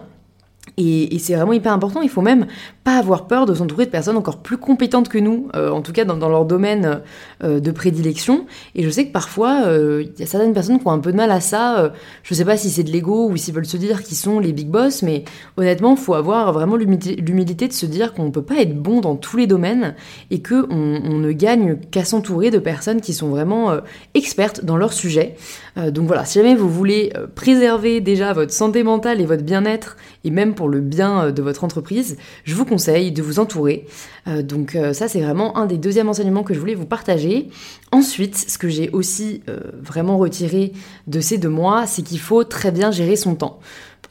Et, 0.79 1.17
c'est 1.17 1.33
vraiment 1.33 1.53
hyper 1.53 1.73
important. 1.73 2.01
Il 2.03 2.09
faut 2.09 2.21
même 2.21 2.45
pas 2.83 2.97
avoir 2.97 3.25
peur 3.25 3.47
de 3.47 3.55
s'entourer 3.55 3.85
de 3.85 3.89
personnes 3.89 4.15
encore 4.15 4.37
plus 4.37 4.57
compétentes 4.57 5.09
que 5.09 5.17
nous, 5.17 5.47
euh, 5.55 5.71
en 5.71 5.81
tout 5.81 5.91
cas 5.91 6.05
dans, 6.05 6.29
leur 6.29 6.45
domaine 6.45 7.01
euh, 7.43 7.59
de 7.59 7.71
prédilection. 7.71 8.45
Et 8.75 8.83
je 8.83 8.89
sais 8.91 9.07
que 9.07 9.11
parfois, 9.11 9.63
euh, 9.65 10.03
il 10.05 10.19
y 10.19 10.23
a 10.23 10.27
certaines 10.27 10.53
personnes 10.53 10.79
qui 10.79 10.87
ont 10.87 10.91
un 10.91 10.99
peu 10.99 11.11
de 11.11 11.17
mal 11.17 11.31
à 11.31 11.41
ça. 11.41 11.91
je 12.21 12.33
sais 12.33 12.45
pas 12.45 12.57
si 12.57 12.69
c'est 12.69 12.83
de 12.83 12.91
l'ego 12.91 13.27
ou 13.27 13.37
s'ils 13.37 13.55
veulent 13.55 13.65
se 13.65 13.77
dire 13.77 14.03
qu'ils 14.03 14.17
sont 14.17 14.39
les 14.39 14.53
big 14.53 14.67
boss, 14.67 15.01
mais 15.01 15.23
honnêtement, 15.57 15.95
faut 15.95 16.13
avoir 16.13 16.53
vraiment 16.53 16.75
l'humilité 16.75 17.67
de 17.67 17.73
se 17.73 17.87
dire 17.87 18.13
qu'on 18.13 18.29
peut 18.29 18.43
pas 18.43 18.57
être 18.57 18.79
bon 18.79 19.01
dans 19.01 19.15
tous 19.15 19.37
les 19.37 19.47
domaines 19.47 19.95
et 20.29 20.43
qu'on 20.43 20.67
on 20.69 21.17
ne 21.17 21.31
gagne 21.31 21.77
qu'à 21.89 22.05
s'entourer 22.05 22.51
de 22.51 22.59
personnes 22.59 23.01
qui 23.01 23.13
sont 23.13 23.29
vraiment 23.29 23.77
expertes 24.13 24.63
dans 24.63 24.77
leur 24.77 24.93
sujet. 24.93 25.35
donc 25.75 26.05
voilà, 26.05 26.23
si 26.25 26.37
jamais 26.37 26.55
vous 26.55 26.69
voulez 26.69 27.11
préserver 27.35 27.99
déjà 27.99 28.33
votre 28.33 28.53
santé 28.53 28.83
mentale 28.83 29.21
et 29.21 29.25
votre 29.25 29.43
bien-être, 29.43 29.97
et 30.23 30.31
même 30.31 30.55
pour 30.55 30.69
le 30.69 30.81
bien 30.81 31.25
euh, 31.25 31.31
de 31.31 31.41
votre 31.41 31.63
entreprise, 31.63 32.17
je 32.43 32.55
vous 32.55 32.65
conseille 32.65 33.11
de 33.11 33.21
vous 33.21 33.39
entourer. 33.39 33.85
Euh, 34.27 34.41
donc 34.41 34.75
euh, 34.75 34.93
ça, 34.93 35.07
c'est 35.07 35.21
vraiment 35.21 35.57
un 35.57 35.65
des 35.65 35.77
deuxièmes 35.77 36.09
enseignements 36.09 36.43
que 36.43 36.53
je 36.53 36.59
voulais 36.59 36.75
vous 36.75 36.85
partager. 36.85 37.49
Ensuite, 37.91 38.35
ce 38.35 38.57
que 38.57 38.67
j'ai 38.67 38.89
aussi 38.89 39.41
vraiment 39.81 40.17
retiré 40.17 40.73
de 41.07 41.21
ces 41.21 41.37
deux 41.37 41.49
mois, 41.49 41.87
c'est 41.87 42.01
qu'il 42.01 42.19
faut 42.19 42.43
très 42.43 42.71
bien 42.71 42.91
gérer 42.91 43.15
son 43.15 43.35
temps. 43.35 43.59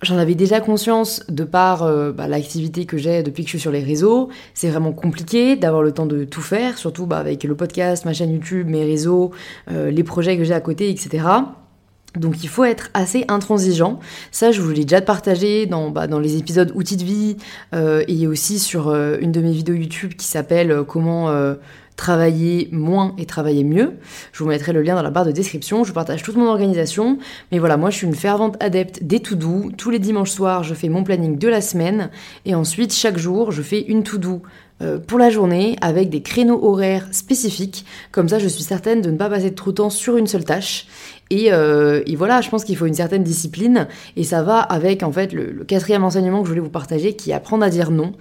J'en 0.03 0.17
avais 0.17 0.35
déjà 0.35 0.61
conscience 0.61 1.23
de 1.29 1.45
par 1.45 1.85
bah, 2.15 2.27
l'activité 2.27 2.87
que 2.87 2.97
j'ai 2.97 3.23
depuis 3.23 3.45
que 3.45 3.49
je 3.49 3.57
suis 3.57 3.61
sur 3.61 3.71
les 3.71 3.83
réseaux. 3.83 4.31
C'est 4.55 4.71
vraiment 4.71 4.93
compliqué 4.93 5.57
d'avoir 5.57 5.83
le 5.83 5.93
temps 5.93 6.07
de 6.07 6.25
tout 6.25 6.41
faire, 6.41 6.79
surtout 6.79 7.07
bah, 7.07 7.19
avec 7.19 7.45
le 7.45 7.55
podcast, 7.55 8.07
ma 8.07 8.15
chaîne 8.15 8.33
YouTube, 8.33 8.67
mes 8.67 8.85
réseaux, 8.85 9.33
les 9.69 10.05
projets 10.05 10.39
que 10.39 10.45
j'ai 10.45 10.55
à 10.55 10.61
côté, 10.61 10.89
etc. 10.89 11.25
Donc 12.17 12.43
il 12.43 12.49
faut 12.49 12.65
être 12.65 12.91
assez 12.95 13.25
intransigeant. 13.29 14.01
Ça, 14.31 14.51
je 14.51 14.61
vous 14.61 14.71
l'ai 14.71 14.85
déjà 14.85 15.01
partagé 15.01 15.67
dans, 15.67 15.91
bah, 15.91 16.07
les 16.07 16.37
épisodes 16.37 16.73
outils 16.75 16.97
de 16.97 17.05
vie 17.05 17.37
euh, 17.75 18.03
et 18.09 18.27
aussi 18.27 18.59
sur 18.59 18.89
euh, 18.89 19.17
une 19.21 19.33
de 19.33 19.41
mes 19.41 19.53
vidéos 19.53 19.75
YouTube 19.75 20.15
qui 20.15 20.27
s'appelle 20.27 20.71
euh, 20.71 20.85
Comment 20.85 21.35
travailler 21.97 22.69
moins 22.73 23.15
et 23.17 23.25
travailler 23.25 23.65
mieux. 23.65 23.95
Je 24.33 24.43
vous 24.43 24.51
mettrai 24.51 24.75
le 24.75 24.83
lien 24.83 24.95
dans 24.95 25.03
la 25.03 25.11
barre 25.11 25.25
de 25.25 25.31
description. 25.31 25.83
Je 25.83 25.93
partage 25.95 26.23
toute 26.23 26.37
mon 26.37 26.47
organisation. 26.47 27.19
Mais 27.51 27.59
voilà, 27.59 27.79
moi 27.79 27.89
je 27.89 27.97
suis 27.97 28.07
une 28.07 28.15
fervente 28.15 28.63
adepte 28.63 29.03
des 29.03 29.21
to-do. 29.21 29.71
Tous 29.79 29.89
les 29.89 29.99
dimanches 29.99 30.31
soirs, 30.31 30.63
je 30.63 30.75
fais 30.75 30.91
mon 30.91 31.05
planning 31.05 31.39
de 31.39 31.49
la 31.49 31.63
semaine. 31.63 32.11
Et 32.45 32.55
ensuite, 32.55 32.93
chaque 32.93 33.17
jour, 33.17 33.51
je 33.51 33.63
fais 33.63 33.81
une 33.81 34.03
to-do 34.03 34.43
pour 35.07 35.19
la 35.19 35.31
journée 35.31 35.77
avec 35.81 36.11
des 36.11 36.21
créneaux 36.21 36.63
horaires 36.63 37.09
spécifiques. 37.13 37.87
Comme 38.13 38.29
ça, 38.29 38.39
je 38.39 38.49
suis 38.49 38.63
certaine 38.63 39.01
de 39.01 39.11
ne 39.11 39.17
pas 39.17 39.31
passer 39.31 39.55
trop 39.55 39.71
de 39.71 39.77
temps 39.77 39.91
sur 39.91 40.19
une 40.19 40.27
seule 40.27 40.45
tâche. 40.45 40.87
Euh, 41.33 42.03
et, 42.07 42.17
voilà, 42.17 42.41
je 42.41 42.49
pense 42.51 42.65
qu'il 42.65 42.77
faut 42.77 42.87
une 42.87 42.95
certaine 42.95 43.25
discipline 43.25 43.89
et 44.17 44.25
ça 44.25 44.43
va 44.43 44.61
avec 44.61 45.03
en 45.03 45.11
fait 45.11 45.33
le, 45.33 45.65
quatrième 45.65 46.05
enseignement 46.05 46.41
que 46.41 46.47
je 46.47 46.51
voulais 46.51 46.61
vous 46.61 46.71
partager 46.71 47.15
qui 47.15 47.31
est 47.31 47.35
apprendre 47.35 47.65
à 47.65 47.71
dire 47.71 47.91
non. 47.91 48.13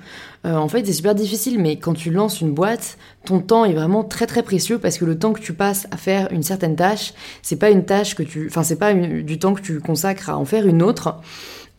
Euh, 0.45 0.55
en 0.55 0.67
fait, 0.67 0.85
c'est 0.85 0.93
super 0.93 1.15
difficile, 1.15 1.59
mais 1.59 1.77
quand 1.77 1.93
tu 1.93 2.11
lances 2.11 2.41
une 2.41 2.51
boîte, 2.51 2.97
ton 3.25 3.39
temps 3.39 3.65
est 3.65 3.73
vraiment 3.73 4.03
très 4.03 4.27
très 4.27 4.43
précieux 4.43 4.79
parce 4.79 4.97
que 4.97 5.05
le 5.05 5.17
temps 5.17 5.33
que 5.33 5.39
tu 5.39 5.53
passes 5.53 5.87
à 5.91 5.97
faire 5.97 6.31
une 6.31 6.43
certaine 6.43 6.75
tâche, 6.75 7.13
c'est 7.41 7.57
pas 7.57 7.69
une 7.69 7.85
tâche 7.85 8.15
que 8.15 8.23
tu, 8.23 8.47
enfin 8.47 8.63
c'est 8.63 8.77
pas 8.77 8.93
du 8.93 9.39
temps 9.39 9.53
que 9.53 9.61
tu 9.61 9.79
consacres 9.79 10.29
à 10.29 10.37
en 10.37 10.45
faire 10.45 10.67
une 10.67 10.81
autre. 10.81 11.15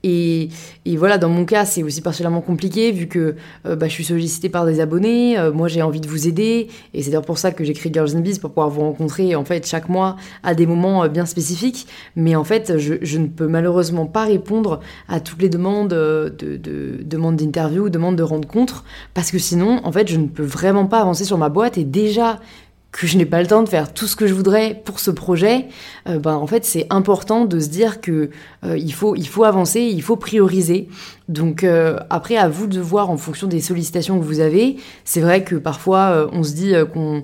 Et, 0.08 0.96
voilà, 0.96 1.18
dans 1.18 1.28
mon 1.28 1.44
cas, 1.44 1.64
c'est 1.64 1.82
aussi 1.82 2.00
particulièrement 2.00 2.40
compliqué 2.40 2.92
vu 2.92 3.06
que 3.08 3.34
bah, 3.64 3.88
je 3.88 3.92
suis 3.92 4.04
sollicitée 4.04 4.48
par 4.48 4.64
des 4.64 4.80
abonnés. 4.80 5.36
moi, 5.52 5.68
j'ai 5.68 5.82
envie 5.82 6.00
de 6.00 6.08
vous 6.08 6.28
aider. 6.28 6.68
Et 6.94 7.02
c'est 7.02 7.10
d'ailleurs 7.10 7.24
pour 7.24 7.38
ça 7.38 7.50
que 7.50 7.64
créé 7.72 7.92
Girls 7.92 8.14
in 8.14 8.20
Biz 8.20 8.38
pour 8.38 8.50
pouvoir 8.50 8.70
vous 8.70 8.82
rencontrer 8.82 9.34
en 9.34 9.44
fait 9.44 9.66
chaque 9.66 9.88
mois 9.88 10.16
à 10.42 10.54
des 10.54 10.66
moments 10.66 11.06
bien 11.08 11.26
spécifiques. 11.26 11.86
Mais 12.14 12.36
en 12.36 12.44
fait, 12.44 12.78
je, 12.78 13.18
ne 13.18 13.26
peux 13.26 13.48
malheureusement 13.48 14.06
pas 14.06 14.24
répondre 14.24 14.80
à 15.08 15.20
toutes 15.20 15.42
les 15.42 15.48
demandes 15.48 15.88
de, 15.88 16.34
de 16.38 17.02
demandes 17.02 17.36
d'interview, 17.36 17.88
demandes 17.88 18.16
de 18.16 18.22
rencontres 18.22 18.84
parce 19.14 19.30
que 19.30 19.38
sinon, 19.38 19.80
en 19.84 19.92
fait, 19.92 20.08
je 20.08 20.16
ne 20.16 20.26
peux 20.26 20.44
vraiment 20.44 20.86
pas 20.86 21.00
avancer 21.00 21.24
sur 21.24 21.38
ma 21.38 21.48
boîte 21.48 21.78
et 21.78 21.84
déjà 21.84 22.40
que 22.96 23.06
je 23.06 23.18
n'ai 23.18 23.26
pas 23.26 23.42
le 23.42 23.46
temps 23.46 23.62
de 23.62 23.68
faire 23.68 23.92
tout 23.92 24.06
ce 24.06 24.16
que 24.16 24.26
je 24.26 24.32
voudrais 24.32 24.80
pour 24.84 25.00
ce 25.00 25.10
projet, 25.10 25.66
euh, 26.08 26.18
ben 26.18 26.34
en 26.34 26.46
fait 26.46 26.64
c'est 26.64 26.86
important 26.88 27.44
de 27.44 27.60
se 27.60 27.68
dire 27.68 28.00
que 28.00 28.30
euh, 28.64 28.78
il 28.78 28.92
faut 28.92 29.14
il 29.16 29.28
faut 29.28 29.44
avancer, 29.44 29.80
il 29.80 30.02
faut 30.02 30.16
prioriser. 30.16 30.88
Donc 31.28 31.62
euh, 31.62 31.98
après 32.08 32.36
à 32.36 32.48
vous 32.48 32.66
de 32.66 32.80
voir 32.80 33.10
en 33.10 33.18
fonction 33.18 33.48
des 33.48 33.60
sollicitations 33.60 34.18
que 34.18 34.24
vous 34.24 34.40
avez. 34.40 34.76
C'est 35.04 35.20
vrai 35.20 35.44
que 35.44 35.56
parfois 35.56 36.28
on 36.32 36.42
se 36.42 36.52
dit 36.52 36.72
qu'on 36.92 37.22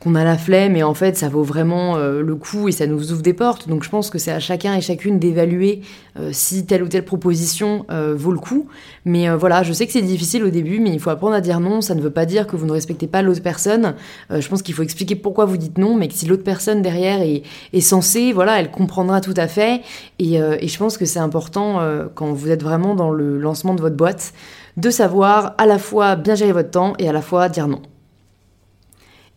qu'on 0.00 0.14
a 0.14 0.24
la 0.24 0.38
flemme 0.38 0.76
et 0.76 0.82
en 0.82 0.94
fait 0.94 1.16
ça 1.16 1.28
vaut 1.28 1.42
vraiment 1.42 1.96
euh, 1.96 2.22
le 2.22 2.34
coup 2.34 2.68
et 2.68 2.72
ça 2.72 2.86
nous 2.86 3.12
ouvre 3.12 3.20
des 3.20 3.34
portes. 3.34 3.68
Donc 3.68 3.84
je 3.84 3.90
pense 3.90 4.08
que 4.08 4.18
c'est 4.18 4.32
à 4.32 4.40
chacun 4.40 4.74
et 4.74 4.80
chacune 4.80 5.18
d'évaluer 5.18 5.82
euh, 6.18 6.30
si 6.32 6.64
telle 6.64 6.82
ou 6.82 6.88
telle 6.88 7.04
proposition 7.04 7.84
euh, 7.90 8.14
vaut 8.16 8.32
le 8.32 8.38
coup. 8.38 8.66
Mais 9.04 9.28
voilà, 9.34 9.62
je 9.62 9.74
sais 9.74 9.86
que 9.86 9.92
c'est 9.92 10.00
difficile 10.00 10.42
au 10.44 10.50
début, 10.50 10.80
mais 10.80 10.90
il 10.90 11.00
faut 11.00 11.10
apprendre 11.10 11.34
à 11.34 11.42
dire 11.42 11.60
non. 11.60 11.82
Ça 11.82 11.94
ne 11.94 12.00
veut 12.00 12.10
pas 12.10 12.24
dire 12.24 12.46
que 12.46 12.56
vous 12.56 12.66
ne 12.66 12.72
respectez 12.72 13.06
pas 13.06 13.20
l'autre 13.22 13.42
personne. 13.42 13.94
je 14.30 14.46
pense 14.48 14.62
qu'il 14.62 14.74
faut 14.74 14.82
expliquer 14.82 15.16
pourquoi 15.16 15.44
vous 15.44 15.56
dites 15.56 15.78
non, 15.78 15.96
mais 15.96 16.08
que 16.08 16.14
si 16.14 16.26
l'autre 16.26 16.44
personne 16.44 16.82
derrière 16.82 17.20
est, 17.20 17.42
est 17.72 17.80
censée, 17.80 18.32
voilà, 18.32 18.58
elle 18.58 18.70
comprendra 18.70 19.20
tout 19.20 19.34
à 19.36 19.48
fait. 19.48 19.82
Et, 20.18 20.34
et 20.34 20.68
je 20.68 20.78
pense 20.78 20.96
que 20.96 21.04
c'est 21.04 21.18
important 21.18 21.80
quand 22.14 22.32
vous 22.32 22.50
êtes 22.50 22.62
vraiment 22.62 22.94
dans 22.94 23.10
le 23.10 23.38
lancement 23.38 23.74
de 23.74 23.80
votre 23.80 23.96
boîte 23.96 24.32
de 24.76 24.90
savoir 24.90 25.54
à 25.58 25.66
la 25.66 25.78
fois 25.78 26.16
bien 26.16 26.34
gérer 26.34 26.52
votre 26.52 26.70
temps 26.70 26.94
et 26.98 27.08
à 27.08 27.12
la 27.12 27.22
fois 27.22 27.48
dire 27.48 27.68
non. 27.68 27.82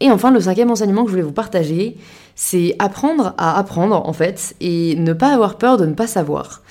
Et 0.04 0.12
enfin, 0.12 0.32
le 0.32 0.42
cinquième 0.42 0.70
enseignement 0.70 1.04
que 1.04 1.08
je 1.08 1.14
voulais 1.14 1.24
vous 1.24 1.32
partager, 1.32 1.96
c'est 2.36 2.76
apprendre 2.78 3.34
à 3.38 3.58
apprendre 3.58 4.06
en 4.06 4.12
fait 4.12 4.54
et 4.60 4.96
ne 4.98 5.14
pas 5.14 5.34
avoir 5.34 5.58
peur 5.58 5.78
de 5.78 5.86
ne 5.86 5.94
pas 5.94 6.08
savoir. 6.08 6.62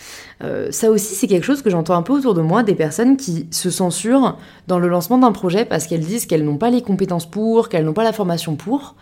Euh, 0.44 0.68
ça 0.70 0.90
aussi, 0.90 1.14
c'est 1.14 1.28
quelque 1.28 1.44
chose 1.44 1.62
que 1.62 1.70
j'entends 1.70 1.94
un 1.94 2.02
peu 2.02 2.12
autour 2.12 2.34
de 2.34 2.42
moi, 2.42 2.62
des 2.62 2.74
personnes 2.74 3.16
qui 3.16 3.46
se 3.50 3.70
censurent 3.70 4.36
dans 4.68 4.78
le 4.78 4.86
lancement 4.86 5.16
d'un 5.16 5.32
projet 5.32 5.64
parce 5.64 5.86
qu'elles 5.86 6.04
disent 6.04 6.26
qu'elles 6.26 6.44
n'ont 6.44 6.58
pas 6.58 6.68
les 6.68 6.82
compétences 6.82 7.24
pour, 7.24 7.70
qu'elles 7.70 7.86
n'ont 7.86 7.94
pas 7.94 8.04
la 8.04 8.12
formation 8.12 8.54
pour. 8.54 8.96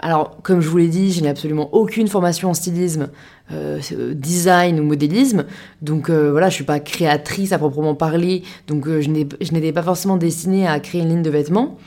Alors, 0.00 0.36
comme 0.42 0.60
je 0.60 0.68
vous 0.68 0.78
l'ai 0.78 0.88
dit, 0.88 1.12
je 1.12 1.22
n'ai 1.22 1.28
absolument 1.28 1.72
aucune 1.72 2.08
formation 2.08 2.50
en 2.50 2.54
stylisme, 2.54 3.10
euh, 3.52 3.78
design 4.14 4.80
ou 4.80 4.82
modélisme, 4.82 5.44
donc 5.80 6.10
euh, 6.10 6.32
voilà, 6.32 6.48
je 6.48 6.56
suis 6.56 6.64
pas 6.64 6.80
créatrice 6.80 7.52
à 7.52 7.58
proprement 7.58 7.94
parler, 7.94 8.42
donc 8.66 8.88
je 8.88 9.08
n'étais 9.08 9.72
pas 9.72 9.82
forcément 9.82 10.16
destinée 10.16 10.66
à 10.66 10.80
créer 10.80 11.02
une 11.02 11.08
ligne 11.10 11.22
de 11.22 11.30
vêtements. 11.30 11.78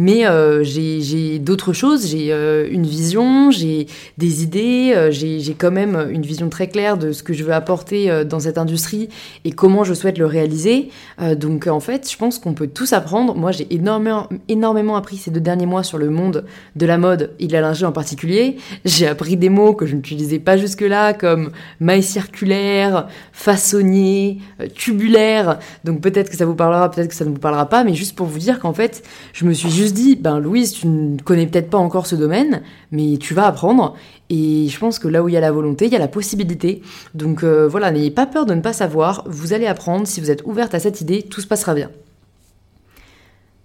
Mais 0.00 0.26
euh, 0.26 0.64
j'ai 0.64 1.38
d'autres 1.38 1.74
choses, 1.74 2.06
j'ai 2.06 2.32
euh, 2.32 2.66
une 2.70 2.86
vision, 2.86 3.50
j'ai 3.50 3.86
des 4.16 4.42
idées, 4.42 4.94
euh, 4.96 5.10
j'ai 5.10 5.54
quand 5.58 5.70
même 5.70 6.08
une 6.10 6.22
vision 6.22 6.48
très 6.48 6.68
claire 6.68 6.96
de 6.96 7.12
ce 7.12 7.22
que 7.22 7.34
je 7.34 7.44
veux 7.44 7.52
apporter 7.52 8.24
dans 8.24 8.40
cette 8.40 8.56
industrie 8.56 9.10
et 9.44 9.52
comment 9.52 9.84
je 9.84 9.92
souhaite 9.92 10.16
le 10.16 10.24
réaliser. 10.24 10.88
donc 11.36 11.66
en 11.66 11.80
fait, 11.80 12.10
je 12.10 12.16
pense 12.16 12.38
qu'on 12.38 12.54
peut 12.54 12.66
tous 12.66 12.94
apprendre. 12.94 13.34
Moi, 13.34 13.52
j'ai 13.52 13.66
énormément, 13.74 14.26
énormément 14.48 14.96
appris 14.96 15.18
ces 15.18 15.30
deux 15.30 15.40
derniers 15.40 15.66
mois 15.66 15.82
sur 15.82 15.98
le 15.98 16.08
monde 16.08 16.46
de 16.76 16.86
la 16.86 16.96
mode 16.96 17.32
et 17.38 17.46
de 17.46 17.52
la 17.52 17.60
lingerie 17.60 17.84
en 17.84 17.92
particulier. 17.92 18.56
J'ai 18.86 19.06
appris 19.06 19.36
des 19.36 19.50
mots 19.50 19.74
que 19.74 19.84
je 19.84 19.94
n'utilisais 19.96 20.38
pas 20.38 20.56
jusque-là, 20.56 21.12
comme 21.12 21.50
maille 21.78 22.02
circulaire, 22.02 23.06
façonnier, 23.32 24.38
tubulaire. 24.74 25.58
Donc 25.84 26.00
peut-être 26.00 26.30
que 26.30 26.36
ça 26.38 26.46
vous 26.46 26.54
parlera, 26.54 26.90
peut-être 26.90 27.08
que 27.08 27.14
ça 27.14 27.26
ne 27.26 27.30
vous 27.30 27.38
parlera 27.38 27.68
pas, 27.68 27.84
mais 27.84 27.92
juste 27.92 28.16
pour 28.16 28.26
vous 28.26 28.38
dire 28.38 28.60
qu'en 28.60 28.72
fait, 28.72 29.02
je 29.34 29.44
me 29.44 29.52
suis 29.52 29.70
juste 29.70 29.89
dit, 29.92 30.16
ben 30.16 30.38
Louise, 30.38 30.72
tu 30.72 30.86
ne 30.86 31.18
connais 31.18 31.46
peut-être 31.46 31.70
pas 31.70 31.78
encore 31.78 32.06
ce 32.06 32.16
domaine, 32.16 32.62
mais 32.90 33.16
tu 33.18 33.34
vas 33.34 33.46
apprendre. 33.46 33.94
Et 34.28 34.68
je 34.68 34.78
pense 34.78 34.98
que 34.98 35.08
là 35.08 35.22
où 35.22 35.28
il 35.28 35.34
y 35.34 35.36
a 35.36 35.40
la 35.40 35.52
volonté, 35.52 35.86
il 35.86 35.92
y 35.92 35.96
a 35.96 36.00
la 36.00 36.08
possibilité. 36.08 36.82
Donc 37.14 37.42
euh, 37.42 37.68
voilà, 37.68 37.90
n'ayez 37.90 38.10
pas 38.10 38.26
peur 38.26 38.46
de 38.46 38.54
ne 38.54 38.60
pas 38.60 38.72
savoir, 38.72 39.24
vous 39.26 39.52
allez 39.52 39.66
apprendre, 39.66 40.06
si 40.06 40.20
vous 40.20 40.30
êtes 40.30 40.42
ouverte 40.44 40.74
à 40.74 40.80
cette 40.80 41.00
idée, 41.00 41.22
tout 41.22 41.40
se 41.40 41.46
passera 41.46 41.74
bien. 41.74 41.90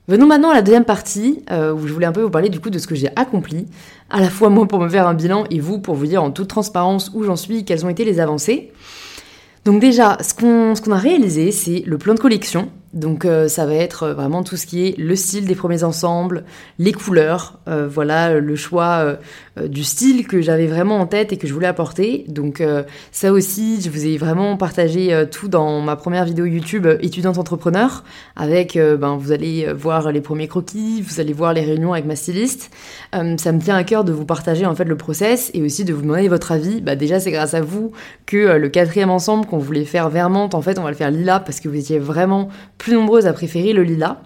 Venons 0.07 0.27
maintenant 0.27 0.51
à 0.51 0.53
la 0.53 0.61
deuxième 0.61 0.85
partie, 0.85 1.43
euh, 1.51 1.73
où 1.73 1.87
je 1.87 1.93
voulais 1.93 2.05
un 2.05 2.11
peu 2.11 2.21
vous 2.21 2.29
parler 2.29 2.49
du 2.49 2.59
coup 2.59 2.69
de 2.69 2.77
ce 2.77 2.85
que 2.85 2.93
j'ai 2.93 3.09
accompli, 3.15 3.65
à 4.11 4.21
la 4.21 4.29
fois 4.29 4.49
moi 4.49 4.67
pour 4.67 4.79
me 4.79 4.87
faire 4.87 5.07
un 5.07 5.15
bilan 5.15 5.45
et 5.49 5.59
vous 5.59 5.79
pour 5.79 5.95
vous 5.95 6.05
dire 6.05 6.21
en 6.21 6.29
toute 6.29 6.47
transparence 6.47 7.11
où 7.15 7.23
j'en 7.23 7.35
suis, 7.35 7.65
quelles 7.65 7.85
ont 7.85 7.89
été 7.89 8.05
les 8.05 8.19
avancées. 8.19 8.71
Donc 9.65 9.81
déjà, 9.81 10.19
ce 10.21 10.35
qu'on 10.35 10.91
a 10.91 10.97
réalisé, 10.97 11.51
c'est 11.51 11.81
le 11.87 11.97
plan 11.97 12.13
de 12.13 12.19
collection. 12.19 12.69
Donc 12.95 13.25
euh, 13.25 13.49
ça 13.49 13.65
va 13.65 13.73
être 13.73 14.03
euh, 14.03 14.13
vraiment 14.13 14.41
tout 14.41 14.55
ce 14.55 14.65
qui 14.65 14.87
est 14.87 14.97
le 14.97 15.15
style 15.17 15.45
des 15.45 15.55
premiers 15.55 15.83
ensembles, 15.83 16.45
les 16.79 16.93
couleurs, 16.93 17.59
euh, 17.67 17.87
voilà 17.87 18.39
le 18.39 18.55
choix 18.55 19.17
du 19.57 19.83
style 19.83 20.27
que 20.27 20.41
j'avais 20.41 20.67
vraiment 20.67 20.99
en 20.99 21.07
tête 21.07 21.31
et 21.33 21.37
que 21.37 21.47
je 21.47 21.53
voulais 21.53 21.67
apporter. 21.67 22.25
Donc 22.27 22.63
ça 23.11 23.31
aussi, 23.31 23.81
je 23.81 23.89
vous 23.89 24.05
ai 24.05 24.17
vraiment 24.17 24.57
partagé 24.57 25.25
tout 25.31 25.47
dans 25.47 25.81
ma 25.81 25.95
première 25.95 26.25
vidéo 26.25 26.45
YouTube 26.45 26.87
étudiante 27.01 27.37
entrepreneur 27.37 28.03
avec 28.35 28.77
ben 28.77 29.15
vous 29.15 29.31
allez 29.31 29.71
voir 29.73 30.11
les 30.11 30.21
premiers 30.21 30.47
croquis, 30.47 31.01
vous 31.01 31.19
allez 31.19 31.33
voir 31.33 31.53
les 31.53 31.61
réunions 31.61 31.93
avec 31.93 32.05
ma 32.05 32.15
styliste. 32.15 32.71
ça 33.11 33.51
me 33.51 33.59
tient 33.59 33.75
à 33.75 33.83
cœur 33.83 34.03
de 34.03 34.11
vous 34.11 34.25
partager 34.25 34.65
en 34.65 34.75
fait 34.75 34.85
le 34.85 34.97
process 34.97 35.51
et 35.53 35.61
aussi 35.61 35.85
de 35.85 35.93
vous 35.93 36.01
demander 36.01 36.27
votre 36.27 36.51
avis. 36.51 36.81
Bah 36.81 36.95
déjà 36.95 37.19
c'est 37.19 37.31
grâce 37.31 37.53
à 37.53 37.61
vous 37.61 37.91
que 38.25 38.57
le 38.57 38.69
quatrième 38.69 39.09
ensemble 39.09 39.45
qu'on 39.45 39.59
voulait 39.59 39.85
faire 39.85 40.09
vermente 40.09 40.55
en 40.55 40.61
fait 40.61 40.79
on 40.79 40.83
va 40.83 40.89
le 40.89 40.95
faire 40.95 41.11
lila 41.11 41.39
parce 41.39 41.59
que 41.59 41.69
vous 41.69 41.77
étiez 41.77 41.99
vraiment 41.99 42.49
plus 42.77 42.93
nombreuses 42.93 43.25
à 43.25 43.33
préférer 43.33 43.73
le 43.73 43.83
lilas. 43.83 44.17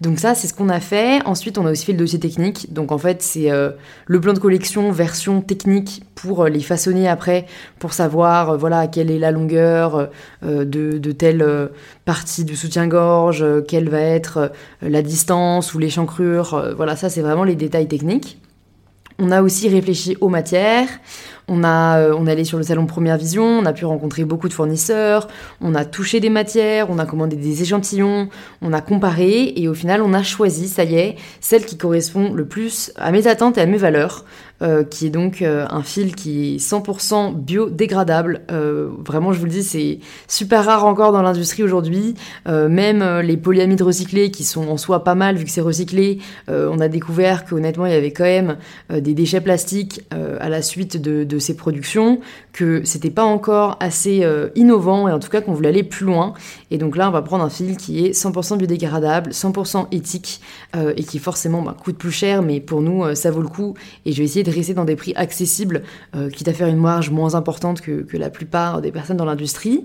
Donc 0.00 0.20
ça, 0.20 0.36
c'est 0.36 0.46
ce 0.46 0.54
qu'on 0.54 0.68
a 0.68 0.78
fait. 0.78 1.24
Ensuite, 1.26 1.58
on 1.58 1.66
a 1.66 1.72
aussi 1.72 1.84
fait 1.84 1.92
le 1.92 1.98
dossier 1.98 2.20
technique. 2.20 2.72
Donc 2.72 2.92
en 2.92 2.98
fait, 2.98 3.20
c'est 3.20 3.50
euh, 3.50 3.70
le 4.06 4.20
plan 4.20 4.32
de 4.32 4.38
collection 4.38 4.92
version 4.92 5.40
technique 5.40 6.04
pour 6.14 6.44
euh, 6.44 6.48
les 6.48 6.60
façonner 6.60 7.08
après, 7.08 7.46
pour 7.80 7.92
savoir 7.92 8.50
euh, 8.50 8.56
voilà 8.56 8.86
quelle 8.86 9.10
est 9.10 9.18
la 9.18 9.32
longueur 9.32 10.10
de, 10.42 10.64
de, 10.64 11.12
telle 11.12 11.44
partie 12.04 12.44
du 12.44 12.54
soutien-gorge, 12.54 13.44
quelle 13.66 13.88
va 13.88 14.00
être 14.00 14.52
la 14.82 15.02
distance 15.02 15.74
ou 15.74 15.78
l'échancrure. 15.78 16.74
voilà, 16.76 16.96
ça 16.96 17.08
c'est 17.08 17.22
vraiment 17.22 17.44
les 17.44 17.56
détails 17.56 17.88
techniques. 17.88 18.38
On 19.20 19.32
a 19.32 19.42
aussi 19.42 19.68
réfléchi 19.68 20.16
aux 20.20 20.28
matières. 20.28 20.88
On, 21.48 21.64
a, 21.64 21.98
euh, 21.98 22.14
on 22.16 22.26
est 22.26 22.30
allé 22.30 22.44
sur 22.44 22.58
le 22.58 22.62
salon 22.62 22.86
Première 22.86 23.16
Vision, 23.16 23.44
on 23.44 23.64
a 23.64 23.72
pu 23.72 23.84
rencontrer 23.84 24.24
beaucoup 24.24 24.48
de 24.48 24.52
fournisseurs, 24.52 25.28
on 25.62 25.74
a 25.74 25.86
touché 25.86 26.20
des 26.20 26.28
matières, 26.28 26.90
on 26.90 26.98
a 26.98 27.06
commandé 27.06 27.36
des 27.36 27.62
échantillons, 27.62 28.28
on 28.60 28.72
a 28.74 28.82
comparé. 28.82 29.54
Et 29.56 29.66
au 29.66 29.74
final 29.74 30.02
on 30.02 30.12
a 30.12 30.22
choisi, 30.22 30.68
ça 30.68 30.84
y 30.84 30.96
est, 30.96 31.16
celle 31.40 31.64
qui 31.64 31.78
correspond 31.78 32.32
le 32.32 32.46
plus 32.46 32.92
à 32.96 33.10
mes 33.10 33.26
attentes 33.26 33.58
et 33.58 33.62
à 33.62 33.66
mes 33.66 33.78
valeurs. 33.78 34.24
Euh, 34.60 34.82
qui 34.82 35.06
est 35.06 35.10
donc 35.10 35.40
euh, 35.40 35.66
un 35.70 35.84
fil 35.84 36.16
qui 36.16 36.54
est 36.54 36.56
100% 36.56 37.32
biodégradable. 37.32 38.40
Euh, 38.50 38.88
vraiment, 39.06 39.32
je 39.32 39.38
vous 39.38 39.44
le 39.44 39.52
dis, 39.52 39.62
c'est 39.62 40.00
super 40.26 40.64
rare 40.64 40.84
encore 40.84 41.12
dans 41.12 41.22
l'industrie 41.22 41.62
aujourd'hui. 41.62 42.14
même 42.46 43.20
les 43.20 43.36
polyamides 43.36 43.82
recyclés, 43.82 44.30
qui 44.32 44.42
sont 44.42 44.68
en 44.68 44.76
soi 44.76 45.04
pas 45.04 45.14
mal 45.14 45.36
vu 45.36 45.44
que 45.44 45.50
c'est 45.50 45.60
recyclé, 45.60 46.18
on 46.48 46.80
a 46.80 46.88
découvert 46.88 47.44
qu'honnêtement, 47.44 47.86
il 47.86 47.92
y 47.92 47.96
avait 47.96 48.10
quand 48.10 48.24
même 48.24 48.56
des 48.90 49.14
déchets 49.14 49.40
plastiques 49.40 50.02
à 50.10 50.48
la 50.48 50.62
suite 50.62 51.00
de, 51.00 51.24
de, 51.24 51.38
ces 51.38 51.56
productions, 51.56 52.20
que 52.52 52.82
c'était 52.84 53.10
pas 53.10 53.24
encore 53.24 53.76
assez 53.80 54.26
innovant 54.54 55.08
et 55.08 55.12
en 55.12 55.18
tout 55.18 55.28
cas 55.28 55.40
qu'on 55.40 55.52
voulait 55.52 55.68
aller 55.68 55.82
plus 55.82 56.06
loin. 56.06 56.34
Et 56.70 56.78
donc 56.78 56.96
là, 56.96 57.08
on 57.08 57.12
va 57.12 57.22
prendre 57.22 57.44
un 57.44 57.50
fil 57.50 57.76
qui 57.76 58.04
est 58.04 58.10
100% 58.10 58.56
biodégradable, 58.56 59.30
100% 59.30 59.86
éthique 59.92 60.40
et 60.74 61.04
qui 61.04 61.18
forcément 61.18 61.62
bah, 61.62 61.76
coûte 61.82 61.98
plus 61.98 62.12
cher, 62.12 62.42
mais 62.42 62.60
pour 62.60 62.80
nous, 62.80 63.14
ça 63.14 63.30
vaut 63.30 63.42
le 63.42 63.48
coup. 63.48 63.74
Et 64.06 64.12
je 64.12 64.18
vais 64.18 64.24
essayer 64.24 64.44
de 64.44 64.47
dans 64.74 64.84
des 64.84 64.96
prix 64.96 65.12
accessibles, 65.16 65.82
euh, 66.14 66.30
quitte 66.30 66.48
à 66.48 66.52
faire 66.52 66.68
une 66.68 66.76
marge 66.76 67.10
moins 67.10 67.34
importante 67.34 67.80
que, 67.80 68.04
la 68.18 68.30
plupart 68.30 68.80
des 68.80 68.90
personnes 68.90 69.16
dans 69.16 69.24
l'industrie. 69.24 69.84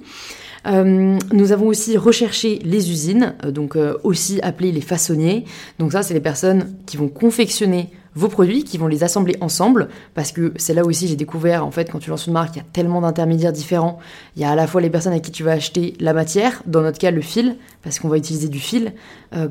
Euh, 0.66 1.18
nous 1.34 1.52
avons 1.52 1.68
aussi 1.68 1.98
recherché 1.98 2.60
les 2.64 2.90
usines, 2.90 3.36
euh, 3.44 3.52
donc 3.52 3.78
aussi 4.04 4.40
appelées 4.42 4.72
les 4.72 4.82
façonniers. 4.82 5.46
Donc 5.78 5.92
ça, 5.92 6.04
c'est 6.04 6.14
les 6.14 6.22
personnes 6.22 6.74
qui 6.86 6.98
vont 6.98 7.10
confectionner 7.10 7.90
vos 8.16 8.28
produits, 8.28 8.64
qui 8.64 8.78
vont 8.78 8.88
les 8.88 9.04
assembler 9.04 9.36
ensemble, 9.42 9.90
parce 10.14 10.32
que 10.32 10.54
c'est 10.56 10.76
là 10.76 10.86
aussi 10.86 11.08
j'ai 11.08 11.16
découvert, 11.16 11.66
en 11.66 11.72
fait, 11.72 11.92
quand 11.92 12.00
tu 12.00 12.12
lances 12.12 12.28
une 12.28 12.34
marque, 12.34 12.56
il 12.56 12.60
y 12.60 12.62
a 12.62 12.66
tellement 12.72 13.02
d'intermédiaires 13.02 13.52
différents. 13.52 13.98
Il 14.36 14.42
y 14.42 14.46
a 14.46 14.52
à 14.52 14.56
la 14.56 14.68
fois 14.68 14.82
les 14.82 14.92
personnes 14.92 15.14
à 15.14 15.20
qui 15.20 15.32
tu 15.32 15.44
vas 15.44 15.54
acheter 15.54 15.96
la 16.00 16.14
matière, 16.14 16.62
dans 16.68 16.82
notre 16.82 17.00
cas 17.00 17.12
le 17.12 17.22
fil, 17.22 17.58
parce 17.82 18.00
qu'on 18.00 18.10
va 18.10 18.18
utiliser 18.18 18.50
du 18.50 18.60
fil 18.60 18.94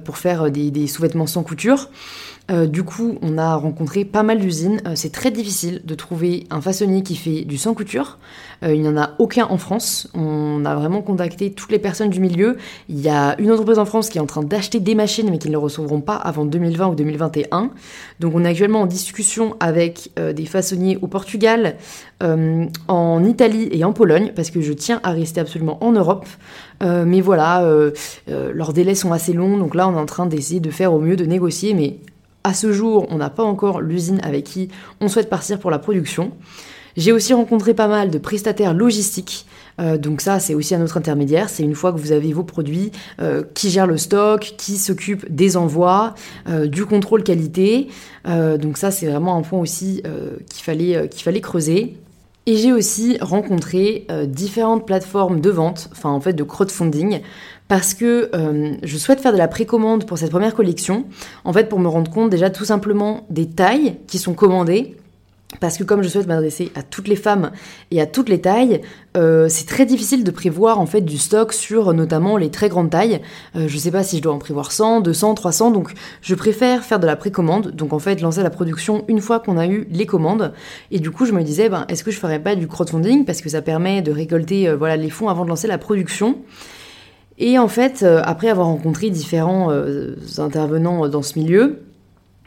pour 0.05 0.17
faire 0.17 0.49
des 0.51 0.87
sous-vêtements 0.87 1.27
sans 1.27 1.43
couture. 1.43 1.89
Euh, 2.53 2.67
du 2.67 2.83
coup, 2.83 3.19
on 3.23 3.39
a 3.39 3.55
rencontré 3.55 4.05
pas 4.05 4.23
mal 4.23 4.39
d'usines. 4.39 4.81
Euh, 4.87 4.93
c'est 4.95 5.13
très 5.13 5.31
difficile 5.31 5.81
de 5.85 5.95
trouver 5.95 6.47
un 6.51 6.61
façonnier 6.61 7.03
qui 7.03 7.17
fait 7.17 7.43
du 7.43 7.57
sans 7.57 7.73
couture. 7.73 8.19
Euh, 8.63 8.75
il 8.75 8.83
n'y 8.83 8.89
en 8.89 8.97
a 8.97 9.13
aucun 9.19 9.47
en 9.47 9.57
France. 9.57 10.09
On 10.15 10.65
a 10.65 10.75
vraiment 10.75 11.01
contacté 11.01 11.53
toutes 11.53 11.73
les 11.73 11.79
personnes 11.79 12.11
du 12.11 12.21
milieu. 12.21 12.59
Il 12.89 13.01
y 13.01 13.09
a 13.09 13.41
une 13.41 13.51
entreprise 13.51 13.79
en 13.79 13.87
France 13.87 14.11
qui 14.11 14.19
est 14.19 14.21
en 14.21 14.27
train 14.27 14.43
d'acheter 14.43 14.81
des 14.81 14.95
machines, 14.95 15.31
mais 15.31 15.39
qui 15.39 15.49
ne 15.49 15.53
les 15.53 15.59
recevront 15.59 16.01
pas 16.01 16.17
avant 16.17 16.45
2020 16.45 16.89
ou 16.89 16.95
2021. 16.95 17.71
Donc 18.21 18.35
on 18.35 18.45
a 18.45 18.51
actuellement 18.51 18.83
en 18.83 18.87
discussion 18.87 19.57
avec 19.59 20.11
des 20.17 20.47
façonniers 20.47 20.99
au 21.01 21.07
Portugal, 21.07 21.77
en 22.21 23.25
Italie 23.25 23.69
et 23.73 23.85
en 23.85 23.93
Pologne, 23.93 24.33
parce 24.35 24.51
que 24.51 24.61
je 24.61 24.73
tiens 24.73 25.01
à 25.03 25.11
rester 25.11 25.41
absolument 25.41 25.83
en 25.83 25.93
Europe. 25.93 26.27
mais 26.81 27.21
voilà, 27.21 27.67
leurs 28.29 28.73
délais 28.73 28.95
sont 28.95 29.13
assez 29.13 29.33
longs, 29.33 29.59
donc 29.59 29.75
là 29.75 29.89
on 29.89 29.95
est 29.95 30.01
en 30.01 30.07
train 30.07 30.27
d'essayer 30.27 30.61
de 30.61 30.71
faire 30.71 30.93
au 30.93 31.01
mieux, 31.01 31.17
de 31.17 31.25
négocier, 31.25 31.75
mais 31.75 31.99
à 32.45 32.55
ce 32.55 32.73
jour, 32.73 33.07
on 33.11 33.17
n'a 33.17 33.31
pas 33.31 33.45
encore 33.45 33.81
l'usine 33.81 34.21
avec 34.23 34.45
qui 34.45 34.69
on 35.01 35.09
souhaite 35.09 35.31
partir 35.31 35.59
pour 35.59 35.71
la 35.71 35.79
production. 35.79 36.33
J'ai 36.97 37.13
aussi 37.13 37.33
rencontré 37.33 37.75
pas 37.75 37.89
mal 37.89 38.11
de 38.11 38.19
prestataires 38.19 38.75
logistiques. 38.75 39.47
Euh, 39.81 39.97
donc 39.97 40.21
ça, 40.21 40.39
c'est 40.41 40.55
aussi 40.55 40.75
un 40.75 40.83
autre 40.83 40.97
intermédiaire. 40.97 41.49
C'est 41.49 41.63
une 41.63 41.75
fois 41.75 41.93
que 41.93 41.99
vous 41.99 42.13
avez 42.13 42.33
vos 42.33 42.45
produits, 42.45 42.93
euh, 43.21 43.43
qui 43.55 43.71
gère 43.71 43.87
le 43.87 43.97
stock, 43.97 44.55
qui 44.59 44.77
s'occupe 44.77 45.25
des 45.35 45.57
envois, 45.57 46.15
euh, 46.49 46.67
du 46.67 46.85
contrôle 46.85 47.23
qualité. 47.23 47.89
donc 48.25 48.79
ça, 48.79 48.91
c'est 48.91 49.07
vraiment 49.07 49.37
un 49.37 49.43
point 49.43 49.59
aussi 49.59 50.03
qu'il 50.51 50.63
fallait, 50.63 51.09
qu'il 51.09 51.23
fallait 51.23 51.41
creuser. 51.41 51.97
Et 52.47 52.57
j'ai 52.57 52.73
aussi 52.73 53.19
rencontré 53.21 54.07
différentes 54.27 54.85
plateformes 54.85 55.41
de 55.41 55.51
vente, 55.51 55.89
enfin 55.93 56.11
en 56.11 56.21
fait 56.21 56.33
de 56.33 56.43
crowdfunding, 56.43 57.21
parce 57.69 57.95
que 57.95 58.31
je 58.83 58.99
souhaite 58.99 59.21
faire 59.21 59.33
de 59.33 59.39
la 59.39 59.47
précommande 59.47 60.07
pour 60.07 60.19
cette 60.19 60.31
première 60.31 60.55
collection, 60.55 61.05
en 61.45 61.53
fait 61.53 61.69
pour 61.69 61.79
me 61.79 61.87
rendre 61.87 62.11
compte 62.11 62.31
déjà 62.31 62.51
tout 62.51 62.65
simplement 62.65 63.27
des 63.31 63.49
tailles 63.49 63.99
qui 64.09 64.19
sont 64.19 64.35
commandées, 64.35 64.97
parce 65.61 65.77
que 65.77 65.85
comme 65.85 66.03
je 66.03 66.09
souhaite 66.09 66.27
m'adresser 66.27 66.73
à 66.75 66.83
toutes 66.83 67.09
les 67.09 67.17
femmes 67.17 67.51
et 67.91 68.01
à 68.01 68.07
toutes 68.07 68.29
les 68.29 68.41
tailles, 68.41 68.81
euh, 69.17 69.47
c'est 69.49 69.67
très 69.67 69.87
difficile 69.87 70.25
de 70.25 70.31
prévoir 70.31 70.81
en 70.81 70.87
fait 70.87 71.03
du 71.03 71.19
stock 71.19 71.53
sur 71.53 71.93
notamment 71.93 72.37
les 72.37 72.51
très 72.51 72.69
grandes 72.69 72.91
tailles. 72.91 73.21
Euh, 73.57 73.69
je 73.69 73.79
sais 73.79 73.91
pas 73.91 74.03
si 74.03 74.19
je 74.19 74.23
dois 74.23 74.33
en 74.33 74.39
prévoir 74.39 74.73
100, 74.73 75.01
200, 75.01 75.35
300, 75.35 75.71
donc 75.71 75.93
je 76.21 76.35
préfère 76.35 76.85
faire 76.85 76.99
de 76.99 77.07
la 77.07 77.17
précommande, 77.17 77.73
donc 77.73 77.93
en 77.93 77.99
fait 77.99 78.21
lancer 78.21 78.43
la 78.43 78.51
production 78.51 79.05
une 79.09 79.21
fois 79.21 79.41
qu'on 79.41 79.59
a 79.59 79.67
eu 79.67 79.87
les 79.91 80.07
commandes. 80.07 80.53
Et 80.91 80.99
du 81.01 81.11
coup 81.11 81.27
je 81.27 81.33
me 81.33 81.43
disais, 81.43 81.69
ben, 81.69 81.85
est-ce 81.89 82.05
que 82.05 82.11
je 82.11 82.19
ferais 82.19 82.41
pas 82.41 82.57
du 82.57 82.67
crowdfunding? 82.67 83.25
Parce 83.25 83.41
que 83.41 83.49
ça 83.49 83.63
permet 83.63 84.03
de 84.03 84.13
récolter 84.13 84.69
euh, 84.69 84.77
voilà, 84.77 84.97
les 84.97 85.11
fonds 85.11 85.29
avant 85.29 85.45
de 85.45 85.51
lancer 85.51 85.69
la 85.69 85.79
production. 85.79 86.39
Et 87.39 87.59
en 87.59 87.69
fait, 87.69 88.05
après 88.05 88.51
avoir 88.51 88.67
rencontré 88.67 89.09
différents 89.11 89.73
intervenants 90.39 91.09
dans 91.09 91.23
ce 91.23 91.39
milieu, 91.39 91.81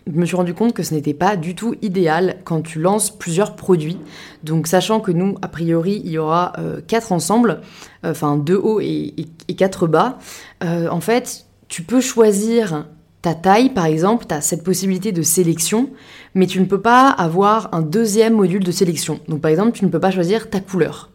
je 0.07 0.19
me 0.19 0.25
suis 0.25 0.35
rendu 0.35 0.53
compte 0.53 0.73
que 0.73 0.83
ce 0.83 0.93
n'était 0.93 1.13
pas 1.13 1.35
du 1.35 1.55
tout 1.55 1.75
idéal 1.81 2.37
quand 2.43 2.61
tu 2.61 2.79
lances 2.79 3.09
plusieurs 3.09 3.55
produits. 3.55 3.97
Donc 4.43 4.67
sachant 4.67 4.99
que 4.99 5.11
nous, 5.11 5.35
a 5.41 5.47
priori, 5.47 6.01
il 6.05 6.11
y 6.11 6.17
aura 6.17 6.53
euh, 6.59 6.79
quatre 6.85 7.11
ensembles, 7.11 7.61
euh, 8.03 8.11
enfin 8.11 8.37
deux 8.37 8.57
hauts 8.57 8.79
et, 8.79 9.13
quatre 9.57 9.87
bas, 9.87 10.19
euh, 10.63 10.87
en 10.89 11.01
fait, 11.01 11.45
tu 11.67 11.81
peux 11.81 12.01
choisir 12.01 12.87
ta 13.21 13.33
taille, 13.33 13.69
par 13.69 13.85
exemple, 13.85 14.25
tu 14.27 14.35
as 14.35 14.41
cette 14.41 14.63
possibilité 14.63 15.11
de 15.11 15.23
sélection, 15.23 15.89
mais 16.35 16.45
tu 16.45 16.59
ne 16.59 16.65
peux 16.65 16.81
pas 16.81 17.09
avoir 17.09 17.73
un 17.73 17.81
deuxième 17.81 18.35
module 18.35 18.63
de 18.63 18.71
sélection. 18.71 19.19
Donc 19.27 19.41
par 19.41 19.49
exemple, 19.49 19.71
tu 19.71 19.85
ne 19.85 19.89
peux 19.89 19.99
pas 19.99 20.11
choisir 20.11 20.51
ta 20.51 20.59
couleur. 20.59 21.09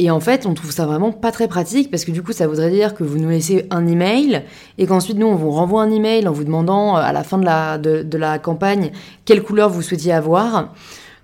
Et 0.00 0.12
en 0.12 0.20
fait, 0.20 0.46
on 0.46 0.54
trouve 0.54 0.70
ça 0.70 0.86
vraiment 0.86 1.10
pas 1.10 1.32
très 1.32 1.48
pratique 1.48 1.90
parce 1.90 2.04
que 2.04 2.12
du 2.12 2.22
coup, 2.22 2.30
ça 2.32 2.46
voudrait 2.46 2.70
dire 2.70 2.94
que 2.94 3.02
vous 3.02 3.18
nous 3.18 3.30
laissez 3.30 3.66
un 3.70 3.84
email 3.84 4.44
et 4.78 4.86
qu'ensuite, 4.86 5.18
nous, 5.18 5.26
on 5.26 5.34
vous 5.34 5.50
renvoie 5.50 5.82
un 5.82 5.90
email 5.90 6.28
en 6.28 6.32
vous 6.32 6.44
demandant 6.44 6.96
euh, 6.96 7.00
à 7.00 7.12
la 7.12 7.24
fin 7.24 7.36
de 7.36 8.16
la, 8.16 8.38
campagne 8.38 8.92
quelle 9.24 9.42
couleur 9.42 9.70
vous 9.70 9.82
souhaitiez 9.82 10.12
avoir. 10.12 10.72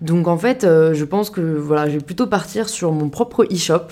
Donc 0.01 0.27
en 0.27 0.37
fait, 0.37 0.65
euh, 0.65 0.93
je 0.93 1.05
pense 1.05 1.31
que 1.31 1.41
voilà, 1.41 1.89
je 1.89 1.99
vais 1.99 2.05
plutôt 2.05 2.27
partir 2.27 2.69
sur 2.69 2.91
mon 2.91 3.11
propre 3.11 3.45
e-shop 3.45 3.87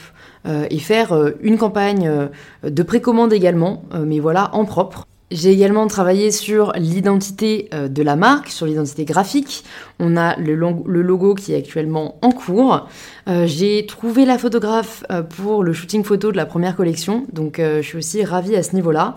euh, 0.49 0.67
et 0.69 0.81
faire 0.81 1.17
une 1.43 1.59
campagne 1.59 2.29
de 2.65 2.83
précommande 2.83 3.33
également, 3.33 3.85
mais 4.05 4.19
voilà, 4.19 4.51
en 4.53 4.65
propre. 4.65 5.07
J'ai 5.33 5.51
également 5.51 5.87
travaillé 5.87 6.31
sur 6.31 6.73
l'identité 6.77 7.71
euh, 7.73 7.89
de 7.89 8.03
la 8.03 8.17
marque, 8.17 8.49
sur 8.49 8.67
l'identité 8.67 9.07
graphique. 9.07 9.65
On 9.99 10.19
a 10.19 10.37
le, 10.37 10.55
logo 10.55 11.35
qui 11.35 11.55
est 11.55 11.57
actuellement 11.57 12.19
en 12.21 12.33
cours. 12.33 12.87
Euh, 13.29 13.47
j'ai 13.47 13.87
trouvé 13.87 14.27
la 14.27 14.37
photographe 14.37 15.05
euh, 15.11 15.23
pour 15.23 15.65
le 15.65 15.73
shooting 15.73 16.05
photo 16.05 16.33
de 16.33 16.37
la 16.37 16.45
première 16.45 16.77
collection, 16.77 17.25
donc 17.33 17.59
je 17.59 17.81
suis 17.81 17.97
aussi 17.97 18.23
ravie 18.25 18.57
à 18.57 18.63
ce 18.63 18.75
niveau-là. 18.75 19.17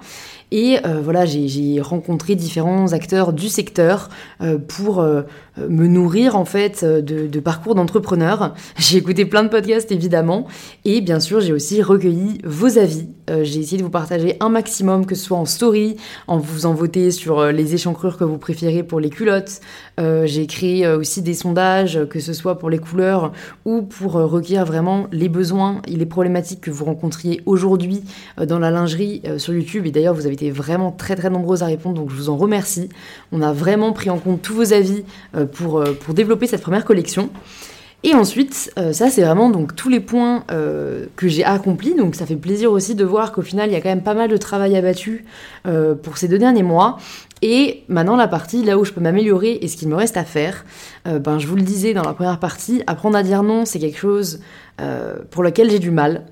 Et 0.52 0.78
voilà, 1.04 1.25
j'ai 1.25 1.82
rencontré 1.82 2.36
différents 2.36 2.94
acteurs 2.94 3.34
du 3.34 3.50
secteur 3.50 4.10
pour 4.68 5.04
me 5.58 5.88
nourrir 5.88 6.36
en 6.36 6.46
fait 6.46 6.86
de, 6.86 7.40
parcours 7.40 7.75
d'entrepreneurs. 7.75 8.54
J'ai 8.78 8.98
écouté 8.98 9.25
plein 9.25 9.44
de 9.44 9.50
podcasts 9.50 9.92
évidemment, 9.92 10.48
et 10.84 11.02
bien 11.02 11.20
sûr 11.20 11.40
j'ai 11.40 11.54
aussi 11.54 11.82
recueilli 11.82 12.40
vos 12.44 12.78
avis. 12.78 13.08
j'ai 13.28 13.60
essayé 13.60 13.78
de 13.78 13.84
vous 13.84 13.90
partager 13.90 14.38
un 14.40 14.50
maximum, 14.50 15.06
que 15.06 15.16
ce 15.16 15.25
soit 15.25 15.38
en 15.38 15.46
story, 15.46 15.98
en 16.28 16.38
vous 16.38 16.66
en 16.66 16.74
voter 16.74 17.12
sur 17.12 17.40
euh, 17.40 17.52
les 17.52 17.74
échancrures 17.74 18.18
que 18.18 18.24
vous 18.24 18.38
préférez 18.38 18.84
pour 18.84 19.00
les 19.00 19.10
culottes. 19.10 19.62
Euh, 20.00 20.25
j'ai 20.25 20.48
créé 20.48 20.86
euh, 20.86 20.98
aussi 20.98 21.22
des 21.22 21.34
sondages, 21.34 22.00
que 22.10 22.20
ce 22.20 22.34
soit 22.34 22.60
pour 22.60 22.70
les 22.70 22.78
couleurs 22.78 23.31
ou 23.66 23.81
pour 23.81 24.14
recueillir 24.14 24.66
vraiment 24.66 25.08
les 25.12 25.29
besoins 25.29 25.81
et 25.88 25.96
les 25.96 26.05
problématiques 26.05 26.62
que 26.62 26.72
vous 26.72 26.86
rencontriez 26.86 27.42
aujourd'hui 27.46 28.03
dans 28.38 28.60
la 28.60 28.72
lingerie 28.72 29.22
sur 29.38 29.53
YouTube. 29.53 29.86
Et 29.86 29.92
d'ailleurs, 29.92 30.14
vous 30.14 30.25
avez 30.25 30.35
été 30.36 30.52
vraiment 30.52 30.92
très 30.92 31.16
très 31.16 31.30
nombreuses 31.30 31.64
à 31.64 31.68
répondre, 31.68 31.96
donc 31.96 32.12
je 32.12 32.16
vous 32.16 32.30
en 32.30 32.38
remercie. 32.38 32.90
On 33.32 33.42
a 33.42 33.52
vraiment 33.52 33.92
pris 33.94 34.10
en 34.10 34.20
compte 34.20 34.42
tous 34.42 34.54
vos 34.54 34.74
avis 34.74 35.04
pour, 35.54 35.84
pour 36.02 36.14
développer 36.14 36.48
cette 36.48 36.62
première 36.62 36.86
collection. 36.86 37.30
Et 38.06 38.14
ensuite, 38.14 38.72
euh, 38.78 38.94
ça 38.94 39.10
c'est 39.10 39.24
vraiment 39.24 39.50
donc 39.50 39.76
tous 39.76 39.90
les 39.90 40.00
points 40.00 40.44
euh, 40.52 41.08
que 41.16 41.28
j'ai 41.28 41.44
accomplis. 41.44 41.96
Donc 41.96 42.14
ça 42.14 42.28
fait 42.28 42.36
plaisir 42.36 42.72
aussi 42.72 42.94
de 42.94 43.04
voir 43.04 43.32
qu'au 43.32 43.42
final 43.42 43.68
il 43.72 43.74
y 43.74 43.76
a 43.76 43.82
quand 43.82 43.90
même 43.90 44.04
pas 44.04 44.14
mal 44.14 44.30
de 44.30 44.38
travail 44.38 44.78
abattu 44.78 45.26
euh, 45.66 45.96
pour 45.96 46.20
ces 46.20 46.28
deux 46.28 46.38
derniers 46.38 46.62
mois. 46.62 46.98
Et 47.42 47.84
maintenant 47.88 48.16
la 48.16 48.28
partie 48.28 48.64
là 48.64 48.78
où 48.78 48.86
je 48.86 48.92
peux 48.92 49.02
m'améliorer 49.02 49.58
et 49.60 49.68
ce 49.68 49.76
qu'il 49.76 49.88
me 49.88 49.96
reste 49.96 50.18
à 50.18 50.24
faire, 50.24 50.66
ben 51.06 51.38
je 51.38 51.48
vous 51.48 51.56
le 51.56 51.64
disais 51.64 51.94
dans 51.94 52.04
la 52.04 52.14
première 52.14 52.40
partie, 52.40 52.82
apprendre 52.88 53.18
à 53.18 53.24
dire 53.24 53.44
non 53.44 53.66
c'est 53.66 53.78
quelque 53.78 53.98
chose 53.98 54.40
pour 55.32 55.44
lequel 55.44 55.70
j'ai 55.70 55.80
du 55.80 55.92
mal. 55.92 56.24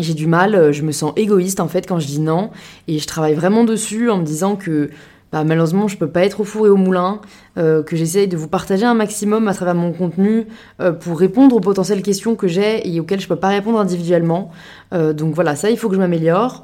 J'ai 0.00 0.14
du 0.14 0.26
mal, 0.26 0.72
je 0.72 0.82
me 0.82 0.92
sens 0.92 1.12
égoïste 1.16 1.60
en 1.60 1.68
fait 1.68 1.86
quand 1.86 1.98
je 1.98 2.06
dis 2.06 2.20
non 2.20 2.50
et 2.86 2.98
je 2.98 3.06
travaille 3.06 3.34
vraiment 3.34 3.64
dessus 3.64 4.10
en 4.10 4.18
me 4.18 4.24
disant 4.24 4.56
que 4.56 4.90
bah, 5.30 5.44
malheureusement, 5.44 5.88
je 5.88 5.98
peux 5.98 6.08
pas 6.08 6.24
être 6.24 6.40
au 6.40 6.44
four 6.44 6.66
et 6.66 6.70
au 6.70 6.76
moulin, 6.76 7.20
euh, 7.58 7.82
que 7.82 7.96
j'essaye 7.96 8.28
de 8.28 8.36
vous 8.36 8.48
partager 8.48 8.86
un 8.86 8.94
maximum 8.94 9.46
à 9.48 9.54
travers 9.54 9.74
mon 9.74 9.92
contenu 9.92 10.46
euh, 10.80 10.92
pour 10.92 11.18
répondre 11.18 11.54
aux 11.54 11.60
potentielles 11.60 12.02
questions 12.02 12.34
que 12.34 12.48
j'ai 12.48 12.88
et 12.88 12.98
auxquelles 12.98 13.20
je 13.20 13.28
peux 13.28 13.36
pas 13.36 13.48
répondre 13.48 13.78
individuellement. 13.78 14.50
Euh, 14.94 15.12
donc 15.12 15.34
voilà, 15.34 15.54
ça, 15.54 15.70
il 15.70 15.76
faut 15.76 15.88
que 15.88 15.94
je 15.94 16.00
m'améliore. 16.00 16.62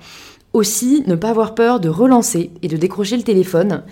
Aussi, 0.54 1.04
ne 1.06 1.14
pas 1.14 1.30
avoir 1.30 1.54
peur 1.54 1.78
de 1.78 1.90
relancer 1.90 2.52
et 2.62 2.68
de 2.68 2.76
décrocher 2.76 3.16
le 3.16 3.22
téléphone 3.22 3.82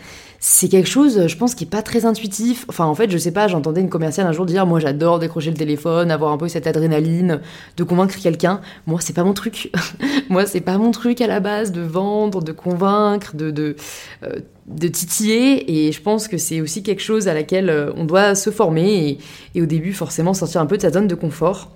c'est 0.44 0.68
quelque 0.68 0.88
chose, 0.88 1.28
je 1.28 1.36
pense, 1.36 1.54
qui 1.54 1.62
est 1.62 1.68
pas 1.68 1.82
très 1.82 2.04
intuitif. 2.04 2.64
Enfin, 2.68 2.84
en 2.86 2.96
fait, 2.96 3.08
je 3.12 3.16
sais 3.16 3.30
pas, 3.30 3.46
j'entendais 3.46 3.80
une 3.80 3.88
commerciale 3.88 4.26
un 4.26 4.32
jour 4.32 4.44
dire 4.44 4.66
Moi, 4.66 4.80
j'adore 4.80 5.20
décrocher 5.20 5.50
le 5.50 5.56
téléphone, 5.56 6.10
avoir 6.10 6.32
un 6.32 6.36
peu 6.36 6.48
cette 6.48 6.66
adrénaline, 6.66 7.40
de 7.76 7.84
convaincre 7.84 8.16
quelqu'un. 8.20 8.60
Moi, 8.88 8.98
c'est 9.00 9.12
pas 9.12 9.22
mon 9.22 9.34
truc. 9.34 9.70
Moi, 10.30 10.44
c'est 10.46 10.60
pas 10.60 10.78
mon 10.78 10.90
truc 10.90 11.20
à 11.20 11.28
la 11.28 11.38
base 11.38 11.70
de 11.70 11.80
vendre, 11.80 12.42
de 12.42 12.50
convaincre, 12.50 13.36
de, 13.36 13.52
de, 13.52 13.76
euh, 14.24 14.40
de 14.66 14.88
titiller. 14.88 15.86
Et 15.86 15.92
je 15.92 16.02
pense 16.02 16.26
que 16.26 16.38
c'est 16.38 16.60
aussi 16.60 16.82
quelque 16.82 17.02
chose 17.02 17.28
à 17.28 17.34
laquelle 17.34 17.70
euh, 17.70 17.92
on 17.94 18.04
doit 18.04 18.34
se 18.34 18.50
former 18.50 19.10
et, 19.10 19.18
et 19.54 19.62
au 19.62 19.66
début, 19.66 19.92
forcément, 19.92 20.34
sortir 20.34 20.60
un 20.60 20.66
peu 20.66 20.76
de 20.76 20.82
sa 20.82 20.90
zone 20.90 21.06
de 21.06 21.14
confort. 21.14 21.70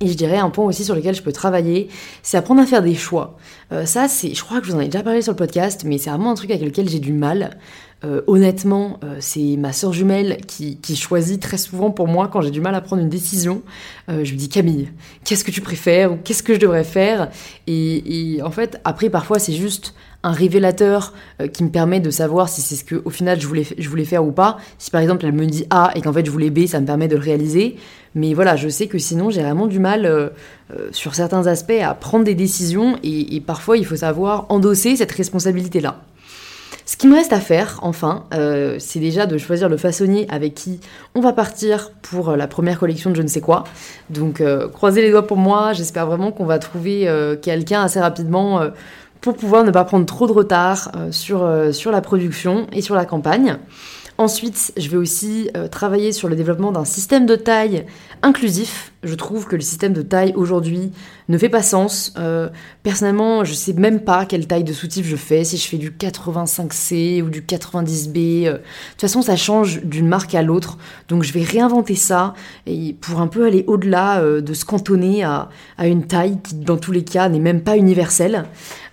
Et 0.00 0.08
je 0.08 0.14
dirais 0.14 0.38
un 0.38 0.50
point 0.50 0.64
aussi 0.64 0.84
sur 0.84 0.94
lequel 0.94 1.14
je 1.14 1.22
peux 1.22 1.32
travailler, 1.32 1.88
c'est 2.22 2.36
apprendre 2.36 2.60
à 2.60 2.66
faire 2.66 2.82
des 2.82 2.94
choix. 2.94 3.36
Euh, 3.72 3.86
ça, 3.86 4.08
c'est, 4.08 4.34
je 4.34 4.42
crois 4.42 4.60
que 4.60 4.66
je 4.66 4.72
vous 4.72 4.78
en 4.78 4.80
ai 4.80 4.86
déjà 4.86 5.02
parlé 5.02 5.22
sur 5.22 5.32
le 5.32 5.36
podcast, 5.36 5.84
mais 5.84 5.98
c'est 5.98 6.10
vraiment 6.10 6.30
un 6.30 6.34
truc 6.34 6.50
avec 6.50 6.64
lequel 6.64 6.88
j'ai 6.88 6.98
du 6.98 7.12
mal. 7.12 7.58
Euh, 8.04 8.20
honnêtement, 8.26 8.98
euh, 9.02 9.16
c'est 9.20 9.56
ma 9.56 9.72
soeur 9.72 9.92
jumelle 9.92 10.38
qui, 10.46 10.78
choisit 10.96 11.40
très 11.40 11.56
souvent 11.56 11.90
pour 11.90 12.06
moi 12.06 12.28
quand 12.28 12.42
j'ai 12.42 12.50
du 12.50 12.60
mal 12.60 12.74
à 12.74 12.80
prendre 12.80 13.02
une 13.02 13.08
décision. 13.08 13.62
je 14.08 14.30
lui 14.30 14.36
dis 14.36 14.48
Camille, 14.48 14.90
qu'est-ce 15.24 15.44
que 15.44 15.50
tu 15.50 15.60
préfères 15.60 16.12
ou 16.12 16.16
qu'est-ce 16.16 16.42
que 16.42 16.54
je 16.54 16.60
devrais 16.60 16.84
faire? 16.84 17.30
Et, 17.66 18.40
en 18.44 18.50
fait, 18.50 18.80
après, 18.84 19.10
parfois, 19.10 19.38
c'est 19.38 19.54
juste 19.54 19.94
un 20.24 20.32
révélateur 20.32 21.12
qui 21.52 21.62
me 21.62 21.68
permet 21.70 22.00
de 22.00 22.10
savoir 22.10 22.48
si 22.48 22.60
c'est 22.60 22.74
ce 22.74 22.84
que 22.84 23.02
au 23.04 23.10
final 23.10 23.40
je 23.40 23.46
voulais, 23.46 24.04
faire 24.04 24.24
ou 24.24 24.32
pas. 24.32 24.58
Si 24.78 24.90
par 24.90 25.00
exemple 25.00 25.24
elle 25.24 25.32
me 25.32 25.46
dit 25.46 25.66
A 25.70 25.92
et 25.94 26.00
qu'en 26.00 26.12
fait 26.12 26.24
je 26.26 26.30
voulais 26.30 26.50
B, 26.50 26.66
ça 26.66 26.80
me 26.80 26.86
permet 26.86 27.08
de 27.08 27.16
le 27.16 27.22
réaliser. 27.22 27.76
Mais 28.14 28.32
voilà, 28.34 28.56
je 28.56 28.68
sais 28.68 28.86
que 28.86 28.98
sinon 28.98 29.30
j'ai 29.30 29.42
vraiment 29.42 29.66
du 29.66 29.78
mal 29.78 30.06
euh, 30.06 30.28
euh, 30.72 30.88
sur 30.92 31.14
certains 31.14 31.46
aspects 31.46 31.72
à 31.82 31.94
prendre 31.94 32.24
des 32.24 32.34
décisions 32.34 32.96
et, 33.02 33.40
parfois 33.40 33.76
il 33.76 33.84
faut 33.84 33.96
savoir 33.96 34.46
endosser 34.48 34.96
cette 34.96 35.12
responsabilité-là. 35.12 36.00
Ce 36.86 36.96
qui 36.98 37.08
me 37.08 37.14
reste 37.14 37.32
à 37.32 37.40
faire, 37.40 37.78
enfin, 37.82 38.26
euh, 38.34 38.76
c'est 38.78 39.00
déjà 39.00 39.24
de 39.24 39.38
choisir 39.38 39.70
le 39.70 39.78
façonnier 39.78 40.26
avec 40.28 40.54
qui 40.54 40.80
on 41.14 41.20
va 41.20 41.32
partir 41.32 41.92
pour 42.02 42.36
la 42.36 42.46
première 42.46 42.78
collection 42.78 43.10
de 43.10 43.16
je 43.16 43.22
ne 43.22 43.26
sais 43.26 43.40
quoi. 43.40 43.64
Donc, 44.10 44.42
croisez 44.72 45.00
les 45.00 45.10
doigts 45.10 45.26
pour 45.26 45.38
moi. 45.38 45.72
J'espère 45.72 46.06
vraiment 46.06 46.30
qu'on 46.30 46.44
va 46.44 46.58
trouver 46.58 47.08
quelqu'un 47.40 47.82
assez 47.82 48.00
rapidement 48.00 48.60
pour 49.24 49.36
pouvoir 49.36 49.64
ne 49.64 49.70
pas 49.70 49.84
prendre 49.84 50.04
trop 50.04 50.26
de 50.26 50.32
retard 50.32 50.92
sur, 51.10 51.50
sur 51.72 51.90
la 51.90 52.02
production 52.02 52.66
et 52.72 52.82
sur 52.82 52.94
la 52.94 53.06
campagne. 53.06 53.58
Ensuite, 54.16 54.72
je 54.76 54.88
vais 54.88 54.96
aussi 54.96 55.50
euh, 55.56 55.66
travailler 55.66 56.12
sur 56.12 56.28
le 56.28 56.36
développement 56.36 56.70
d'un 56.70 56.84
système 56.84 57.26
de 57.26 57.34
taille 57.34 57.84
inclusif. 58.22 58.92
Je 59.02 59.14
trouve 59.16 59.46
que 59.46 59.56
le 59.56 59.60
système 59.60 59.92
de 59.92 60.02
taille 60.02 60.32
aujourd'hui 60.36 60.92
ne 61.28 61.36
fait 61.36 61.48
pas 61.48 61.62
sens. 61.62 62.14
Euh, 62.16 62.48
personnellement, 62.84 63.42
je 63.42 63.52
sais 63.54 63.72
même 63.72 64.00
pas 64.00 64.24
quelle 64.24 64.46
taille 64.46 64.62
de 64.62 64.72
soutif 64.72 65.04
je 65.04 65.16
fais, 65.16 65.42
si 65.42 65.56
je 65.56 65.66
fais 65.66 65.78
du 65.78 65.90
85C 65.90 67.22
ou 67.22 67.28
du 67.28 67.42
90B. 67.42 68.46
Euh. 68.46 68.52
de 68.52 68.58
toute 68.58 69.00
façon, 69.00 69.20
ça 69.20 69.34
change 69.34 69.82
d'une 69.82 70.06
marque 70.06 70.36
à 70.36 70.42
l'autre. 70.42 70.78
Donc 71.08 71.24
je 71.24 71.32
vais 71.32 71.42
réinventer 71.42 71.96
ça 71.96 72.34
pour 73.00 73.20
un 73.20 73.26
peu 73.26 73.44
aller 73.44 73.64
au-delà 73.66 74.22
de 74.22 74.54
se 74.54 74.64
cantonner 74.64 75.24
à, 75.24 75.48
à 75.76 75.88
une 75.88 76.06
taille 76.06 76.38
qui, 76.40 76.54
dans 76.54 76.76
tous 76.76 76.92
les 76.92 77.02
cas, 77.02 77.28
n'est 77.28 77.40
même 77.40 77.62
pas 77.62 77.76
universelle. 77.76 78.44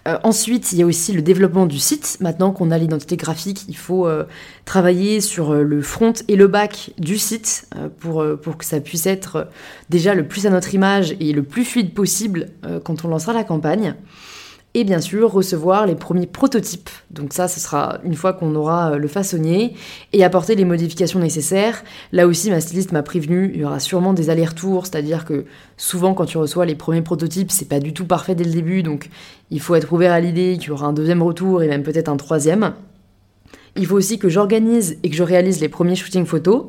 Euh, 0.08 0.18
ensuite, 0.24 0.72
il 0.72 0.80
y 0.80 0.82
a 0.82 0.86
aussi 0.86 1.14
le 1.14 1.22
développement 1.22 1.66
du 1.66 1.80
site. 1.80 2.18
Maintenant 2.22 2.52
qu'on 2.52 2.72
a 2.72 2.78
l'identité 2.78 3.18
graphique, 3.18 3.66
il 3.68 3.78
faut 3.78 4.08
euh, 4.08 4.26
travailler 4.66 5.22
sur 5.22 5.52
euh, 5.52 5.64
le 5.64 5.82
front 5.82 6.14
et 6.28 6.36
le 6.36 6.48
back 6.48 6.92
du 6.98 7.18
site 7.18 7.68
pour, 8.00 8.26
pour 8.42 8.58
que 8.58 8.66
ça 8.66 8.80
puisse 8.80 9.06
être 9.06 9.48
déjà 9.90 10.16
le 10.16 10.28
plus 10.28 10.46
à 10.46 10.50
notre 10.50 10.74
image 10.74 11.16
et 11.20 11.34
le 11.34 11.44
plus 11.44 11.66
fluide 11.66 11.94
possible 11.94 12.48
quand 12.84 13.06
on 13.06 13.08
lancera 13.08 13.34
la 13.34 13.44
campagne 13.44 13.96
et 14.74 14.84
bien 14.84 15.02
sûr 15.02 15.32
recevoir 15.32 15.86
les 15.86 15.96
premiers 15.96 16.28
prototypes. 16.28 16.90
Donc 17.10 17.34
ça, 17.34 17.48
ce 17.48 17.60
sera 17.60 18.00
une 18.04 18.16
fois 18.16 18.34
qu'on 18.34 18.56
aura 18.56 18.92
euh, 18.92 18.98
le 18.98 19.08
façonnier 19.08 19.76
et 20.14 20.24
apporter 20.24 20.56
les 20.56 20.66
modifications 20.66 21.20
nécessaires. 21.20 21.84
Là 22.12 22.28
aussi, 22.28 22.50
ma 22.50 22.62
styliste 22.62 22.92
m'a 22.92 23.04
prévenu, 23.04 23.52
il 23.54 23.62
y 23.62 23.66
aura 23.66 23.80
sûrement 23.80 24.14
des 24.14 24.30
allers-retours, 24.30 24.86
c'est-à-dire 24.86 25.26
que 25.26 25.46
souvent 25.78 26.14
quand 26.14 26.26
tu 26.26 26.38
reçois 26.38 26.66
les 26.66 26.76
premiers 26.76 27.02
prototypes, 27.02 27.52
c'est 27.52 27.68
pas 27.68 27.80
du 27.80 27.94
tout 27.94 28.06
parfait 28.06 28.36
dès 28.36 28.46
le 28.46 28.52
début, 28.52 28.84
donc 28.84 29.10
il 29.50 29.60
faut 29.60 29.76
être 29.76 29.92
ouvert 29.92 30.14
à 30.14 30.20
l'idée 30.22 30.58
qu'il 30.58 30.70
y 30.70 30.72
aura 30.72 30.88
un 30.88 30.94
deuxième 30.94 31.22
retour 31.22 31.62
et 31.64 31.68
même 31.68 31.84
peut-être 31.84 32.10
un 32.10 32.18
troisième. 32.18 32.74
Il 33.76 33.86
faut 33.86 33.96
aussi 33.96 34.20
que 34.20 34.28
j'organise 34.28 34.98
et 35.04 35.10
que 35.10 35.16
je 35.16 35.24
réalise 35.24 35.62
les 35.62 35.70
premiers 35.70 35.96
shootings 35.96 36.26
photos. 36.26 36.66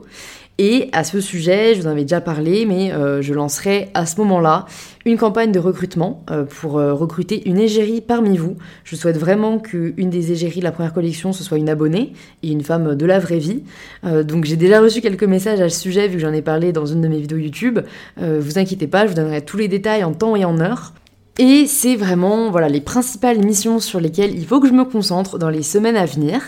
Et 0.59 0.91
à 0.93 1.03
ce 1.03 1.21
sujet, 1.21 1.75
je 1.75 1.81
vous 1.81 1.87
en 1.87 1.91
avais 1.91 2.03
déjà 2.03 2.21
parlé, 2.21 2.67
mais 2.67 2.93
euh, 2.93 3.23
je 3.23 3.33
lancerai 3.33 3.89
à 3.95 4.05
ce 4.05 4.17
moment-là 4.21 4.67
une 5.07 5.17
campagne 5.17 5.51
de 5.51 5.59
recrutement 5.59 6.25
euh, 6.31 6.45
pour 6.45 6.79
euh, 6.79 6.93
recruter 6.93 7.49
une 7.49 7.59
égérie 7.59 8.03
parmi 8.03 8.37
vous. 8.37 8.57
Je 8.85 8.95
souhaite 8.95 9.17
vraiment 9.17 9.59
qu'une 9.59 10.11
des 10.11 10.31
égéries 10.31 10.61
de 10.61 10.65
la 10.65 10.73
première 10.73 10.93
collection, 10.93 11.33
ce 11.33 11.43
soit 11.43 11.57
une 11.59 11.71
abonnée 11.71 12.13
et 12.43 12.51
une 12.51 12.63
femme 12.63 12.95
de 12.95 13.07
la 13.07 13.19
vraie 13.19 13.39
vie. 13.39 13.63
donc 14.05 14.45
j'ai 14.45 14.57
déjà 14.57 14.81
reçu 14.81 15.01
quelques 15.01 15.25
messages 15.25 15.61
à 15.61 15.69
ce 15.69 15.81
sujet 15.81 16.09
vu 16.09 16.15
que 16.15 16.21
j'en 16.21 16.33
ai 16.33 16.43
parlé 16.43 16.73
dans 16.73 16.87
une 16.87 17.01
de 17.01 17.09
mes 17.09 17.19
vidéos 17.19 17.39
YouTube. 17.39 17.81
vous 18.19 18.59
inquiétez 18.59 18.87
pas, 18.87 19.05
je 19.05 19.11
vous 19.11 19.17
donnerai 19.17 19.43
tous 19.43 19.57
les 19.57 19.69
détails 19.69 20.05
en 20.05 20.13
temps 20.13 20.37
et 20.37 20.45
en 20.45 20.61
heure. 20.61 20.93
Et 21.39 21.67
c'est 21.67 21.97
vraiment 21.97 22.51
voilà 22.51 22.69
les 22.69 22.83
principales 22.83 23.39
missions 23.39 23.81
sur 23.81 24.01
lesquelles 24.01 24.35
il 24.35 24.45
faut 24.45 24.61
que 24.61 24.69
je 24.69 24.75
me 24.75 24.85
concentre 24.85 25.39
dans 25.39 25.49
les 25.49 25.63
semaines 25.63 25.97
à 25.97 26.05
venir. 26.05 26.43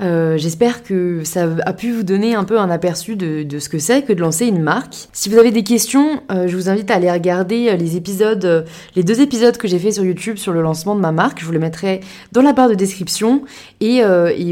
Euh, 0.00 0.36
j'espère 0.38 0.84
que 0.84 1.24
ça 1.24 1.48
a 1.66 1.72
pu 1.72 1.90
vous 1.90 2.04
donner 2.04 2.36
un 2.36 2.44
peu 2.44 2.60
un 2.60 2.70
aperçu 2.70 3.16
de, 3.16 3.58
ce 3.58 3.68
que 3.68 3.80
c'est 3.80 4.02
que 4.02 4.12
de 4.12 4.20
lancer 4.20 4.46
une 4.46 4.62
marque. 4.62 5.08
Si 5.12 5.28
vous 5.28 5.38
avez 5.38 5.50
des 5.50 5.64
questions, 5.64 6.22
euh, 6.30 6.46
je 6.46 6.54
vous 6.54 6.68
invite 6.68 6.88
à 6.92 6.94
aller 6.94 7.10
regarder 7.10 7.68
euh, 7.70 7.76
les 7.76 7.98
les 8.94 9.02
deux 9.02 9.20
épisodes 9.20 9.56
que 9.56 9.66
j'ai 9.66 9.78
fait 9.80 9.90
sur 9.90 10.04
YouTube 10.04 10.36
sur 10.36 10.52
le 10.52 10.62
lancement 10.62 10.94
de 10.94 11.00
ma 11.00 11.10
marque. 11.10 11.40
Je 11.40 11.44
vous 11.44 11.52
les 11.52 11.58
mettrai 11.58 12.00
dans 12.30 12.42
la 12.42 12.52
barre 12.52 12.68
de 12.68 12.74
description 12.76 13.42
et, 13.80 14.02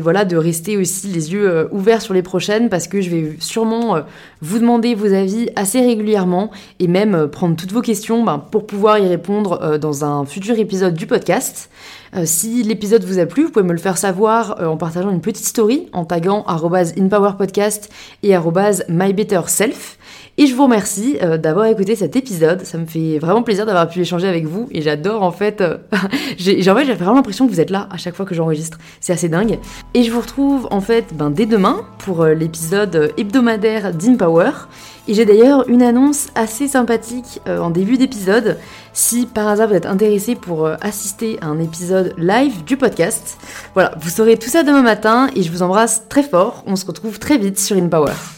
voilà 0.01 0.25
de 0.25 0.37
rester 0.37 0.77
aussi 0.77 1.07
les 1.09 1.33
yeux 1.33 1.69
ouverts 1.73 2.03
sur 2.03 2.13
les 2.13 2.23
prochaines 2.23 2.69
parce 2.69 2.89
que 2.89 3.01
je 3.01 3.11
vais 3.11 3.37
sûrement 3.39 3.99
vous 4.41 4.59
demander 4.59 4.95
vos 4.95 5.13
avis 5.13 5.49
assez 5.55 5.81
régulièrement 5.81 6.51
et 6.81 6.89
même 6.89 7.29
prendre 7.29 7.55
toutes 7.57 7.73
vos 7.73 7.83
questions 7.83 8.25
ben, 8.25 8.39
pour 8.39 8.67
pouvoir 8.67 8.99
y 8.99 9.07
répondre 9.07 9.76
dans 9.79 10.05
un 10.05 10.25
futur 10.25 10.59
épisode 10.59 10.95
du 10.95 11.07
podcast. 11.07 11.71
Euh, 12.15 12.23
si 12.25 12.63
l'épisode 12.63 13.05
vous 13.05 13.19
a 13.19 13.27
plu, 13.27 13.45
vous 13.45 13.51
pouvez 13.51 13.65
me 13.65 13.73
le 13.73 13.79
faire 13.79 13.99
savoir 13.99 14.61
euh, 14.61 14.67
en 14.67 14.77
partageant 14.77 15.11
une 15.11 15.21
petite 15.21 15.47
story 15.47 15.89
en 15.93 16.05
taguant 16.05 16.45
@inpowerpodcast 16.47 17.91
et 18.23 18.35
@mybetterself. 18.89 19.99
Et 20.39 20.47
je 20.47 20.55
vous 20.55 20.65
remercie 20.65 21.17
d'avoir 21.39 21.67
écouté 21.67 21.97
cet 21.97 22.15
épisode. 22.15 22.65
Ça 22.65 22.77
me 22.79 22.87
fait 22.87 23.19
vraiment 23.19 23.43
plaisir 23.43 23.65
d'avoir 23.65 23.89
pu 23.89 24.01
échanger 24.01 24.29
avec 24.29 24.47
vous 24.47 24.69
et 24.71 24.83
j'adore 24.83 25.23
en 25.23 25.33
fait. 25.33 25.63
j'ai 26.39 26.71
en 26.71 26.77
fait, 26.77 26.85
vraiment 26.95 27.15
l'impression 27.15 27.47
que 27.47 27.53
vous 27.53 27.61
êtes 27.61 27.71
là 27.71 27.89
à 27.91 27.97
chaque 27.97 28.15
fois 28.15 28.27
que 28.27 28.35
j'enregistre. 28.35 28.79
C'est 29.01 29.13
assez 29.13 29.29
dingue. 29.29 29.59
Et 29.95 30.03
je 30.03 30.11
vous 30.11 30.21
retrouve 30.21 30.69
en 30.71 30.81
fait 30.81 31.07
ben, 31.15 31.31
dès 31.31 31.47
demain 31.47 31.85
pour 31.99 32.25
l'épisode 32.27 33.13
hebdomadaire 33.17 33.95
d'InPower. 33.95 34.51
Et 35.09 35.15
j'ai 35.15 35.25
d'ailleurs 35.25 35.69
une 35.69 35.83
annonce 35.83 36.29
assez 36.35 36.67
sympathique 36.67 37.41
euh, 37.47 37.61
en 37.61 37.71
début 37.71 37.97
d'épisode. 37.97 38.59
Si 38.93 39.27
par 39.27 39.47
hasard 39.47 39.69
vous 39.69 39.75
êtes 39.75 39.87
intéressé 39.87 40.35
pour 40.35 40.67
euh, 40.67 40.75
assister 40.81 41.39
à 41.41 41.47
un 41.47 41.61
épisode 41.61 42.13
live 42.19 42.65
du 42.65 42.77
podcast, 42.77 43.39
voilà, 43.75 43.93
vous 44.01 44.11
saurez 44.11 44.37
tout 44.37 44.51
ça 44.51 44.65
demain 44.65 44.83
matin 44.83 45.29
et 45.37 45.43
je 45.43 45.53
vous 45.53 45.63
embrasse 45.63 46.09
très 46.09 46.25
fort. 46.25 46.65
On 46.67 46.75
se 46.75 46.87
retrouve 46.87 47.21
très 47.21 47.39
vite 47.39 47.59
sur 47.59 47.77
InPower. 47.77 48.36